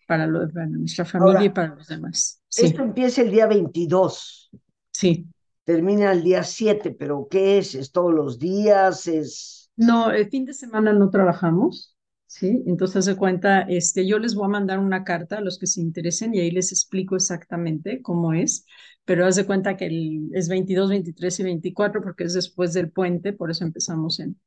para, 0.08 0.26
lo, 0.26 0.48
nuestra 0.48 1.06
familia 1.06 1.46
y 1.46 1.50
para 1.50 1.76
los 1.76 1.88
demás. 1.88 2.42
Esto 2.56 2.82
empieza 2.82 3.22
el 3.22 3.32
día 3.32 3.46
22. 3.46 4.50
Sí. 4.92 5.28
Termina 5.64 6.12
el 6.12 6.24
día 6.24 6.42
7, 6.42 6.96
pero 6.98 7.28
¿qué 7.30 7.60
es? 7.60 7.76
¿Es 7.76 7.92
todos 7.92 8.12
los 8.12 8.40
días? 8.40 9.06
¿Es 9.06 9.59
no, 9.80 10.12
el 10.12 10.30
fin 10.30 10.46
de 10.46 10.54
semana 10.54 10.94
no 10.94 11.10
trabajamos, 11.10 11.96
¿sí? 12.28 12.64
Entonces, 12.68 13.06
de 13.06 13.16
cuenta, 13.16 13.62
este, 13.62 14.06
yo 14.08 14.20
les 14.20 14.36
voy 14.36 14.46
a 14.46 14.50
mandar 14.50 14.80
una 14.80 15.04
carta 15.04 15.38
a 15.38 15.42
los 15.42 15.58
que 15.60 15.68
se 15.68 15.82
interesen 15.82 16.34
y 16.36 16.40
ahí 16.40 16.52
les 16.52 16.72
explico 16.72 17.16
exactamente 17.16 18.02
cómo 18.02 18.34
es, 18.34 18.66
pero 19.06 19.26
haz 19.26 19.36
de 19.38 19.46
cuenta 19.46 19.78
que 19.78 19.88
el, 19.88 20.30
es 20.34 20.50
22, 20.50 20.90
23 20.90 21.40
y 21.40 21.44
24 21.44 22.02
porque 22.02 22.26
es 22.26 22.34
después 22.34 22.74
del 22.74 22.92
puente, 22.92 23.34
por 23.34 23.52
eso 23.52 23.64
empezamos 23.66 24.20
en, 24.20 24.40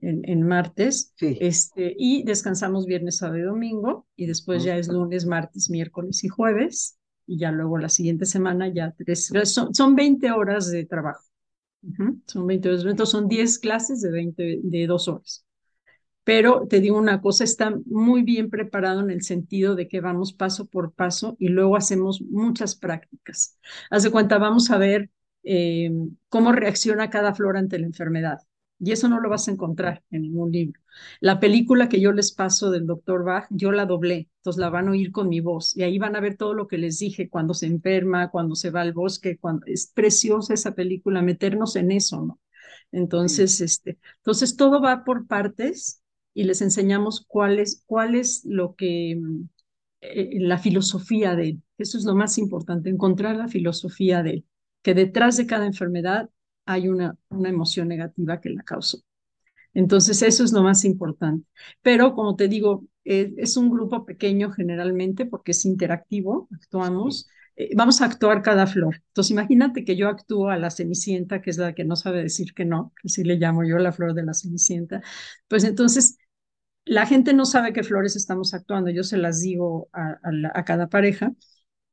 en, 0.00 0.22
en 0.24 0.42
martes, 0.42 1.14
sí. 1.16 1.36
este, 1.40 1.94
y 1.98 2.22
descansamos 2.24 2.86
viernes, 2.86 3.18
sábado 3.18 3.38
y 3.38 3.42
domingo, 3.42 4.06
y 4.16 4.26
después 4.26 4.62
ya 4.64 4.76
es 4.76 4.88
lunes, 4.88 5.26
martes, 5.26 5.70
miércoles 5.70 6.24
y 6.24 6.28
jueves, 6.28 6.98
y 7.26 7.38
ya 7.38 7.52
luego 7.52 7.78
la 7.78 7.88
siguiente 7.88 8.26
semana 8.26 8.68
ya 8.68 8.94
tres, 8.96 9.30
son, 9.44 9.74
son 9.74 9.94
20 9.96 10.30
horas 10.32 10.70
de 10.70 10.84
trabajo. 10.86 11.29
Son 12.26 12.46
22 12.46 12.84
minutos, 12.84 13.10
son 13.10 13.28
10 13.28 13.58
clases 13.58 14.02
de, 14.02 14.10
20, 14.10 14.60
de 14.62 14.86
dos 14.86 15.08
horas. 15.08 15.44
Pero 16.24 16.66
te 16.68 16.80
digo 16.80 16.98
una 16.98 17.20
cosa, 17.20 17.44
está 17.44 17.74
muy 17.86 18.22
bien 18.22 18.50
preparado 18.50 19.00
en 19.00 19.10
el 19.10 19.22
sentido 19.22 19.74
de 19.74 19.88
que 19.88 20.00
vamos 20.00 20.32
paso 20.32 20.66
por 20.66 20.92
paso 20.92 21.36
y 21.38 21.48
luego 21.48 21.76
hacemos 21.76 22.22
muchas 22.22 22.76
prácticas. 22.76 23.58
Haz 23.90 24.04
de 24.04 24.10
cuenta, 24.10 24.38
vamos 24.38 24.70
a 24.70 24.78
ver 24.78 25.10
eh, 25.44 25.90
cómo 26.28 26.52
reacciona 26.52 27.10
cada 27.10 27.34
flor 27.34 27.56
ante 27.56 27.78
la 27.78 27.86
enfermedad. 27.86 28.38
Y 28.82 28.92
eso 28.92 29.08
no 29.08 29.20
lo 29.20 29.28
vas 29.28 29.46
a 29.46 29.50
encontrar 29.52 30.02
en 30.10 30.22
ningún 30.22 30.50
libro. 30.52 30.80
La 31.20 31.38
película 31.38 31.88
que 31.88 32.00
yo 32.00 32.12
les 32.12 32.32
paso 32.32 32.70
del 32.70 32.86
doctor 32.86 33.24
Bach, 33.24 33.46
yo 33.50 33.72
la 33.72 33.84
doblé, 33.86 34.30
entonces 34.38 34.58
la 34.58 34.70
van 34.70 34.88
a 34.88 34.92
oír 34.92 35.12
con 35.12 35.28
mi 35.28 35.40
voz 35.40 35.76
y 35.76 35.82
ahí 35.82 35.98
van 35.98 36.16
a 36.16 36.20
ver 36.20 36.36
todo 36.36 36.54
lo 36.54 36.66
que 36.66 36.78
les 36.78 36.98
dije, 36.98 37.28
cuando 37.28 37.52
se 37.52 37.66
enferma, 37.66 38.30
cuando 38.30 38.54
se 38.54 38.70
va 38.70 38.80
al 38.80 38.94
bosque, 38.94 39.38
cuando 39.38 39.66
es 39.66 39.88
preciosa 39.94 40.54
esa 40.54 40.74
película, 40.74 41.20
meternos 41.22 41.76
en 41.76 41.90
eso, 41.90 42.22
¿no? 42.24 42.40
Entonces, 42.92 43.60
este, 43.60 43.98
entonces 44.18 44.56
todo 44.56 44.80
va 44.80 45.04
por 45.04 45.26
partes 45.26 46.02
y 46.34 46.44
les 46.44 46.62
enseñamos 46.62 47.24
cuál 47.28 47.58
es, 47.58 47.84
cuál 47.86 48.14
es 48.14 48.44
lo 48.44 48.74
que, 48.74 49.20
eh, 50.00 50.38
la 50.40 50.58
filosofía 50.58 51.36
de 51.36 51.50
él. 51.50 51.62
Eso 51.78 51.98
es 51.98 52.04
lo 52.04 52.14
más 52.14 52.38
importante, 52.38 52.90
encontrar 52.90 53.36
la 53.36 53.48
filosofía 53.48 54.22
de 54.22 54.30
él, 54.30 54.46
que 54.82 54.94
detrás 54.94 55.36
de 55.36 55.46
cada 55.46 55.66
enfermedad 55.66 56.30
hay 56.66 56.88
una, 56.88 57.16
una 57.30 57.48
emoción 57.50 57.88
negativa 57.88 58.40
que 58.40 58.50
la 58.50 58.62
causó. 58.62 58.98
Entonces, 59.74 60.22
eso 60.22 60.44
es 60.44 60.52
lo 60.52 60.62
más 60.62 60.84
importante. 60.84 61.46
Pero, 61.82 62.14
como 62.14 62.36
te 62.36 62.48
digo, 62.48 62.86
es 63.04 63.56
un 63.56 63.70
grupo 63.70 64.04
pequeño 64.04 64.50
generalmente 64.52 65.26
porque 65.26 65.52
es 65.52 65.64
interactivo, 65.64 66.48
actuamos. 66.52 67.28
eh, 67.56 67.70
vamos 67.76 68.00
a 68.00 68.06
actuar 68.06 68.42
cada 68.42 68.66
flor. 68.66 68.96
Entonces, 69.08 69.30
imagínate 69.32 69.84
que 69.84 69.96
yo 69.96 70.08
actúo 70.08 70.48
a 70.50 70.56
la 70.58 70.70
cenicienta, 70.70 71.40
que 71.42 71.50
es 71.50 71.58
la 71.58 71.74
que 71.74 71.84
no 71.84 71.96
sabe 71.96 72.22
decir 72.22 72.54
que 72.54 72.64
no, 72.64 72.92
que 73.00 73.08
así 73.08 73.24
le 73.24 73.36
llamo 73.36 73.64
yo 73.64 73.78
la 73.78 73.92
flor 73.92 74.14
de 74.14 74.24
la 74.24 74.34
cenicienta. 74.34 75.02
Pues 75.48 75.64
entonces, 75.64 76.18
la 76.84 77.06
gente 77.06 77.34
no 77.34 77.46
sabe 77.46 77.72
qué 77.72 77.82
flores 77.84 78.16
estamos 78.16 78.54
actuando, 78.54 78.90
yo 78.90 79.02
se 79.04 79.18
las 79.18 79.40
digo 79.42 79.88
a, 79.92 80.18
a 80.54 80.64
cada 80.64 80.88
pareja 80.88 81.32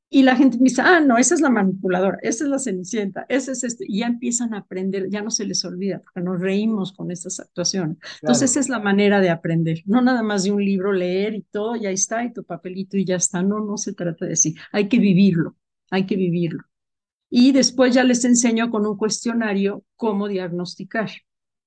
y 0.09 0.23
la 0.23 0.37
gente 0.37 0.57
me 0.57 0.65
dice, 0.65 0.81
ah, 0.81 1.01
no, 1.01 1.17
esa 1.17 1.35
es 1.35 1.41
la 1.41 1.49
manipuladora, 1.49 2.17
esa 2.21 2.45
es 2.45 2.49
la 2.49 2.59
cenicienta, 2.59 3.25
ese 3.27 3.51
es 3.51 3.63
este. 3.65 3.85
Y 3.87 3.99
ya 3.99 4.07
empiezan 4.07 4.53
a 4.53 4.59
aprender, 4.59 5.09
ya 5.09 5.21
no 5.21 5.29
se 5.31 5.45
les 5.45 5.65
olvida, 5.65 5.99
porque 5.99 6.21
nos 6.21 6.39
reímos 6.39 6.93
con 6.93 7.11
estas 7.11 7.41
actuaciones. 7.41 7.97
Entonces, 8.21 8.51
esa 8.51 8.59
es 8.61 8.69
la 8.69 8.79
manera 8.79 9.19
de 9.19 9.29
aprender. 9.29 9.83
No 9.85 10.01
nada 10.01 10.23
más 10.23 10.43
de 10.45 10.51
un 10.51 10.63
libro 10.63 10.93
leer 10.93 11.35
y 11.35 11.41
todo, 11.41 11.75
ya 11.75 11.91
está, 11.91 12.23
y 12.23 12.31
tu 12.31 12.45
papelito 12.45 12.95
y 12.97 13.03
ya 13.03 13.17
está. 13.17 13.43
No, 13.43 13.59
no 13.59 13.77
se 13.77 13.93
trata 13.93 14.25
de 14.25 14.31
decir, 14.31 14.55
hay 14.71 14.87
que 14.87 14.97
vivirlo, 14.99 15.57
hay 15.91 16.05
que 16.05 16.15
vivirlo. 16.15 16.63
Y 17.29 17.51
después 17.51 17.93
ya 17.93 18.05
les 18.05 18.23
enseño 18.23 18.71
con 18.71 18.85
un 18.85 18.95
cuestionario 18.97 19.83
cómo 19.97 20.29
diagnosticar. 20.29 21.09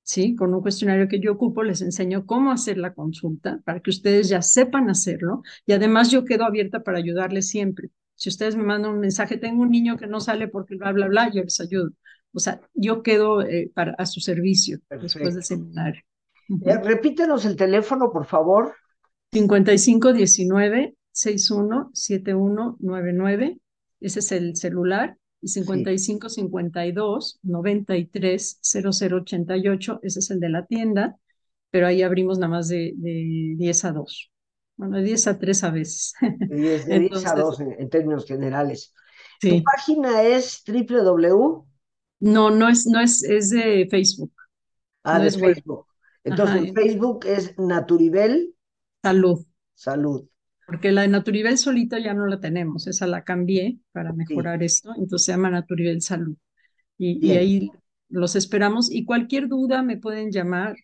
¿Sí? 0.03 0.35
Con 0.35 0.55
un 0.55 0.63
cuestionario 0.63 1.09
que 1.09 1.21
yo 1.21 1.33
ocupo 1.33 1.63
les 1.63 1.83
enseño 1.83 2.27
cómo 2.27 2.51
hacer 2.51 2.79
la 2.79 2.95
consulta 2.95 3.61
para 3.65 3.81
que 3.81 3.91
ustedes 3.91 4.29
ya 4.29 4.43
sepan 4.43 4.91
hacerlo 4.91 5.43
y 5.67 5.73
además 5.73 6.11
yo 6.11 6.25
quedo 6.25 6.45
abierta 6.45 6.83
para 6.83 6.99
ayudarles 6.99 7.49
siempre 7.49 7.91
si 8.21 8.29
ustedes 8.29 8.55
me 8.55 8.63
mandan 8.63 8.93
un 8.93 9.01
mensaje, 9.01 9.39
tengo 9.39 9.63
un 9.63 9.71
niño 9.71 9.97
que 9.97 10.07
no 10.07 10.21
sale 10.21 10.47
porque 10.47 10.77
bla, 10.77 10.93
bla, 10.93 11.09
bla, 11.09 11.33
yo 11.33 11.43
les 11.43 11.59
ayudo. 11.59 11.89
O 12.35 12.39
sea, 12.39 12.61
yo 12.75 13.03
quedo 13.03 13.41
eh, 13.41 13.73
para, 13.75 13.95
a 13.95 14.05
su 14.05 14.21
servicio 14.21 14.79
después 14.91 15.35
del 15.35 15.43
seminario. 15.43 16.03
Eh, 16.67 16.77
repítenos 16.85 17.47
el 17.47 17.57
teléfono, 17.57 18.13
por 18.13 18.27
favor. 18.27 18.75
5519 19.33 20.97
617199. 21.13 23.59
Ese 24.01 24.19
es 24.19 24.33
el 24.33 24.55
celular. 24.55 25.17
Y 25.41 25.49
5552 25.49 27.39
93 27.43 28.61
0088. 28.61 30.01
Ese 30.03 30.19
es 30.19 30.31
el 30.31 30.41
de 30.41 30.49
la 30.51 30.67
tienda. 30.67 31.17
Pero 31.71 31.87
ahí 31.87 32.03
abrimos 32.03 32.39
nada 32.39 32.51
más 32.51 32.69
de, 32.69 32.93
de 32.97 33.55
10 33.57 33.85
a 33.87 33.93
2. 33.93 34.30
Bueno, 34.81 34.97
de 34.97 35.03
10 35.03 35.27
a 35.27 35.39
3 35.39 35.65
a 35.65 35.71
veces. 35.71 36.15
De 36.49 37.01
10, 37.01 37.27
a 37.27 37.35
2 37.35 37.61
en, 37.61 37.91
términos 37.91 38.25
generales. 38.25 38.95
¿Tu 39.39 39.63
página 39.63 40.23
es 40.23 40.65
www? 40.67 41.67
No, 42.21 42.51
no 42.51 42.67
es, 42.67 42.87
no 42.87 42.99
es, 42.99 43.23
es 43.23 43.51
de 43.51 43.87
Facebook. 43.91 44.33
Ah, 45.03 45.19
de 45.19 45.31
Facebook. 45.31 45.85
Entonces, 46.25 46.73
Facebook 46.73 47.27
es 47.27 47.59
Naturibel. 47.59 48.55
Salud. 49.03 49.45
Salud. 49.75 50.27
Porque 50.67 50.93
la 50.93 51.03
de 51.03 51.09
Naturibel 51.09 51.59
solita 51.59 51.99
ya 51.99 52.15
no 52.15 52.25
la 52.25 52.41
tenemos, 52.41 52.87
esa 52.87 53.07
la 53.07 53.23
cambié 53.23 53.81
para 53.93 54.15
mejorar 54.15 54.63
esto, 54.63 54.95
entonces 54.97 55.27
se 55.27 55.33
llama 55.33 55.51
Naturibel 55.51 56.01
Salud. 56.01 56.37
Y, 56.97 57.27
y, 57.27 57.33
ahí 57.33 57.71
los 58.09 58.35
esperamos 58.35 58.91
y 58.91 59.05
cualquier 59.05 59.47
duda 59.49 59.83
me 59.83 59.99
pueden 59.99 60.31
llamar 60.31 60.77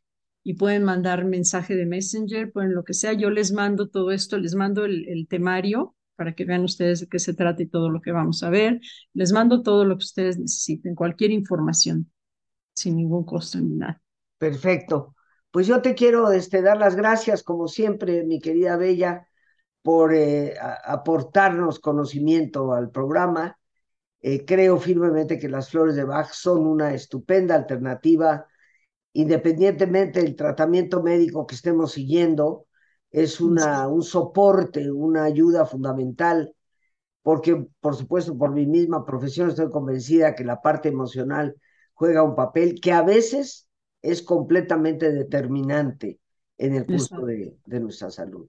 y 0.49 0.55
pueden 0.55 0.85
mandar 0.85 1.25
mensaje 1.25 1.75
de 1.75 1.87
Messenger, 1.87 2.53
pueden 2.53 2.73
lo 2.73 2.85
que 2.85 2.95
sea. 2.95 3.13
Yo 3.15 3.31
les 3.31 3.51
mando 3.51 3.89
todo 3.89 4.13
esto, 4.13 4.39
les 4.39 4.55
mando 4.55 4.85
el, 4.85 5.27
temario 5.29 5.97
para 6.15 6.37
que 6.37 6.45
vean 6.45 6.63
ustedes 6.63 7.01
de 7.01 7.09
qué 7.09 7.19
se 7.19 7.35
trata 7.35 7.65
y 7.65 7.67
todo 7.67 7.91
lo 7.91 8.01
que 8.01 8.13
vamos 8.13 8.45
a 8.45 8.49
ver. 8.49 8.81
Les 9.13 9.33
mando 9.33 9.65
todo 9.65 9.85
lo 9.85 9.99
que 9.99 10.05
ustedes 10.05 10.39
necesiten, 10.39 10.95
cualquier 10.95 11.33
información, 11.33 12.13
sin 12.77 12.95
ningún 12.95 13.25
costo 13.25 13.59
ni 13.59 13.75
nada. 13.75 14.01
Perfecto. 14.39 15.17
Pues 15.51 15.67
yo 15.67 15.83
te 15.83 15.97
quiero 15.97 16.31
este, 16.31 16.63
dar 16.63 16.79
las 16.79 16.95
gracias, 16.95 17.43
como 17.43 17.67
siempre, 17.67 18.23
mi 18.23 18.39
querida 18.39 18.77
Bella, 18.77 19.27
por 19.83 20.15
eh, 20.15 20.55
aportarnos 20.85 21.81
conocimiento 21.81 22.73
al 22.73 22.93
programa. 22.93 23.59
Eh, 24.21 24.45
creo 24.45 24.79
firmemente 24.79 25.41
que 25.41 25.49
las 25.49 25.71
flores 25.71 25.97
de 25.97 26.05
Bach 26.05 26.31
son 26.31 26.69
una 26.69 26.95
estupenda 26.95 27.57
alternativa 27.57 28.47
independientemente 29.17 30.21
del 30.21 30.37
tratamiento 30.37 31.03
médico 31.03 31.47
que 31.47 31.55
estemos 31.55 31.93
siguiendo, 31.93 32.67
es 33.11 33.41
una, 33.41 33.89
un 33.89 34.03
soporte, 34.03 34.91
una 34.91 35.25
ayuda 35.25 35.65
fundamental, 35.65 36.55
porque 37.23 37.67
por 37.81 37.97
supuesto 37.97 38.37
por 38.37 38.53
mi 38.53 38.67
misma 38.67 39.07
profesión 39.07 39.49
estoy 39.49 39.71
convencida 39.71 40.35
que 40.35 40.45
la 40.45 40.61
parte 40.61 40.91
emocional 40.91 41.57
juega 41.95 42.23
un 42.23 42.35
papel 42.35 42.79
que 42.79 42.93
a 42.93 43.01
veces 43.03 43.69
es 44.03 44.21
completamente 44.21 45.11
determinante 45.11 46.21
en 46.59 46.75
el 46.75 46.85
curso 46.85 47.25
de, 47.25 47.57
de, 47.65 47.81
nuestra 47.81 48.11
salud. 48.11 48.47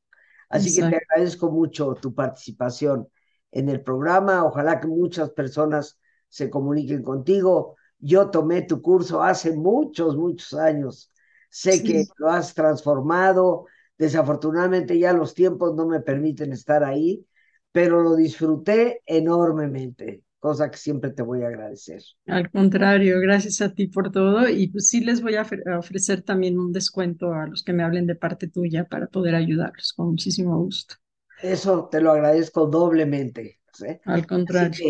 Así 0.50 0.76
que 0.76 0.82
te 0.82 0.98
agradezco 0.98 1.50
mucho 1.50 1.94
tu 1.94 2.14
participación 2.14 3.08
en 3.52 3.70
el 3.70 3.82
programa. 3.82 4.44
Ojalá 4.44 4.82
que 4.82 4.88
muchas 4.88 5.30
personas 5.30 5.98
se 6.28 6.50
comuniquen 6.50 7.04
contigo. 7.04 7.78
Yo 8.00 8.30
tomé 8.30 8.62
tu 8.64 8.82
curso 8.82 9.22
hace 9.24 9.52
muchos, 9.56 10.16
muchos 10.18 10.54
años. 10.54 11.12
Sé 11.50 11.84
que 11.84 12.06
lo 12.18 12.30
has 12.30 12.54
transformado. 12.54 13.66
Desafortunadamente 13.98 14.98
ya 15.00 15.14
los 15.14 15.34
tiempos 15.34 15.76
no 15.76 15.88
me 15.88 16.02
permiten 16.02 16.54
estar 16.54 16.84
ahí, 16.84 17.26
pero 17.72 18.02
lo 18.02 18.16
disfruté 18.16 19.02
enormemente, 19.06 20.24
cosa 20.40 20.70
que 20.70 20.78
siempre 20.78 21.12
te 21.12 21.24
voy 21.24 21.44
a 21.44 21.48
agradecer. 21.48 22.02
Al 22.28 22.50
contrario, 22.52 23.20
gracias 23.20 23.60
a 23.62 23.74
ti 23.74 23.88
por 23.88 24.12
todo 24.12 24.48
y 24.48 24.68
pues 24.70 24.88
sí 24.88 25.02
les 25.02 25.22
voy 25.22 25.36
a 25.36 25.46
ofrecer 25.78 26.22
también 26.22 26.60
un 26.60 26.72
descuento 26.72 27.34
a 27.34 27.48
los 27.48 27.64
que 27.64 27.74
me 27.74 27.84
hablen 27.84 28.06
de 28.08 28.16
parte 28.16 28.48
tuya 28.48 28.86
para 28.86 29.08
poder 29.08 29.36
ayudarlos 29.36 29.94
con 29.94 30.10
muchísimo 30.12 30.58
gusto. 30.60 30.96
Eso 31.42 31.88
te 31.90 32.00
lo 32.02 32.12
agradezco 32.12 32.68
doblemente. 32.68 33.60
Al 34.06 34.26
contrario. 34.26 34.88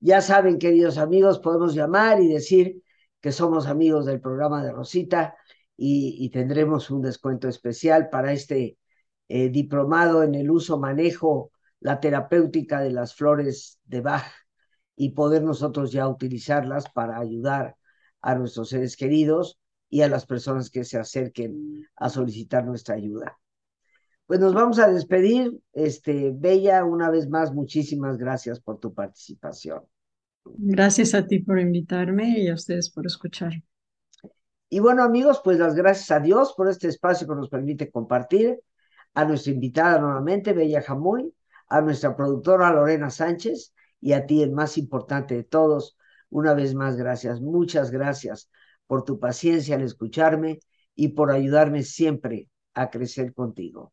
Ya 0.00 0.22
saben, 0.22 0.58
queridos 0.58 0.96
amigos, 0.98 1.38
podemos 1.40 1.74
llamar 1.74 2.20
y 2.22 2.28
decir 2.28 2.82
que 3.20 3.32
somos 3.32 3.66
amigos 3.66 4.06
del 4.06 4.20
programa 4.20 4.64
de 4.64 4.72
Rosita 4.72 5.36
y, 5.76 6.30
tendremos 6.30 6.90
un 6.90 7.02
descuento 7.02 7.48
especial 7.48 8.08
para 8.10 8.32
este 8.32 8.78
eh, 9.28 9.50
diplomado 9.50 10.22
en 10.22 10.34
el 10.34 10.50
uso, 10.50 10.78
manejo, 10.78 11.52
la 11.80 12.00
terapéutica 12.00 12.80
de 12.80 12.90
las 12.92 13.14
flores 13.14 13.78
de 13.84 14.00
Bach 14.00 14.24
y 14.96 15.10
poder 15.10 15.42
nosotros 15.42 15.92
ya 15.92 16.08
utilizarlas 16.08 16.90
para 16.90 17.18
ayudar 17.18 17.76
a 18.22 18.34
nuestros 18.34 18.70
seres 18.70 18.96
queridos 18.96 19.58
y 19.90 20.02
a 20.02 20.08
las 20.08 20.26
personas 20.26 20.70
que 20.70 20.84
se 20.84 20.98
acerquen 20.98 21.86
a 21.96 22.08
solicitar 22.10 22.64
nuestra 22.64 22.94
ayuda. 22.96 23.38
Pues 24.30 24.38
nos 24.38 24.54
vamos 24.54 24.78
a 24.78 24.88
despedir. 24.88 25.58
Este, 25.72 26.30
Bella, 26.32 26.84
una 26.84 27.10
vez 27.10 27.28
más, 27.28 27.52
muchísimas 27.52 28.16
gracias 28.16 28.60
por 28.60 28.78
tu 28.78 28.94
participación. 28.94 29.82
Gracias 30.44 31.14
a 31.14 31.26
ti 31.26 31.40
por 31.40 31.58
invitarme 31.58 32.38
y 32.38 32.48
a 32.48 32.54
ustedes 32.54 32.90
por 32.90 33.04
escuchar. 33.06 33.54
Y 34.68 34.78
bueno, 34.78 35.02
amigos, 35.02 35.40
pues 35.42 35.58
las 35.58 35.74
gracias 35.74 36.12
a 36.12 36.20
Dios 36.20 36.54
por 36.56 36.68
este 36.68 36.86
espacio 36.86 37.26
que 37.26 37.34
nos 37.34 37.48
permite 37.48 37.90
compartir, 37.90 38.60
a 39.14 39.24
nuestra 39.24 39.50
invitada 39.52 39.98
nuevamente, 39.98 40.52
Bella 40.52 40.80
Jamuy, 40.80 41.34
a 41.66 41.80
nuestra 41.80 42.14
productora 42.14 42.70
Lorena 42.70 43.10
Sánchez 43.10 43.74
y 44.00 44.12
a 44.12 44.26
ti, 44.26 44.44
el 44.44 44.52
más 44.52 44.78
importante 44.78 45.34
de 45.34 45.42
todos, 45.42 45.98
una 46.28 46.54
vez 46.54 46.76
más, 46.76 46.96
gracias, 46.96 47.40
muchas 47.40 47.90
gracias 47.90 48.48
por 48.86 49.02
tu 49.02 49.18
paciencia 49.18 49.74
al 49.74 49.82
escucharme 49.82 50.60
y 50.94 51.08
por 51.08 51.32
ayudarme 51.32 51.82
siempre 51.82 52.48
a 52.74 52.90
crecer 52.90 53.34
contigo. 53.34 53.92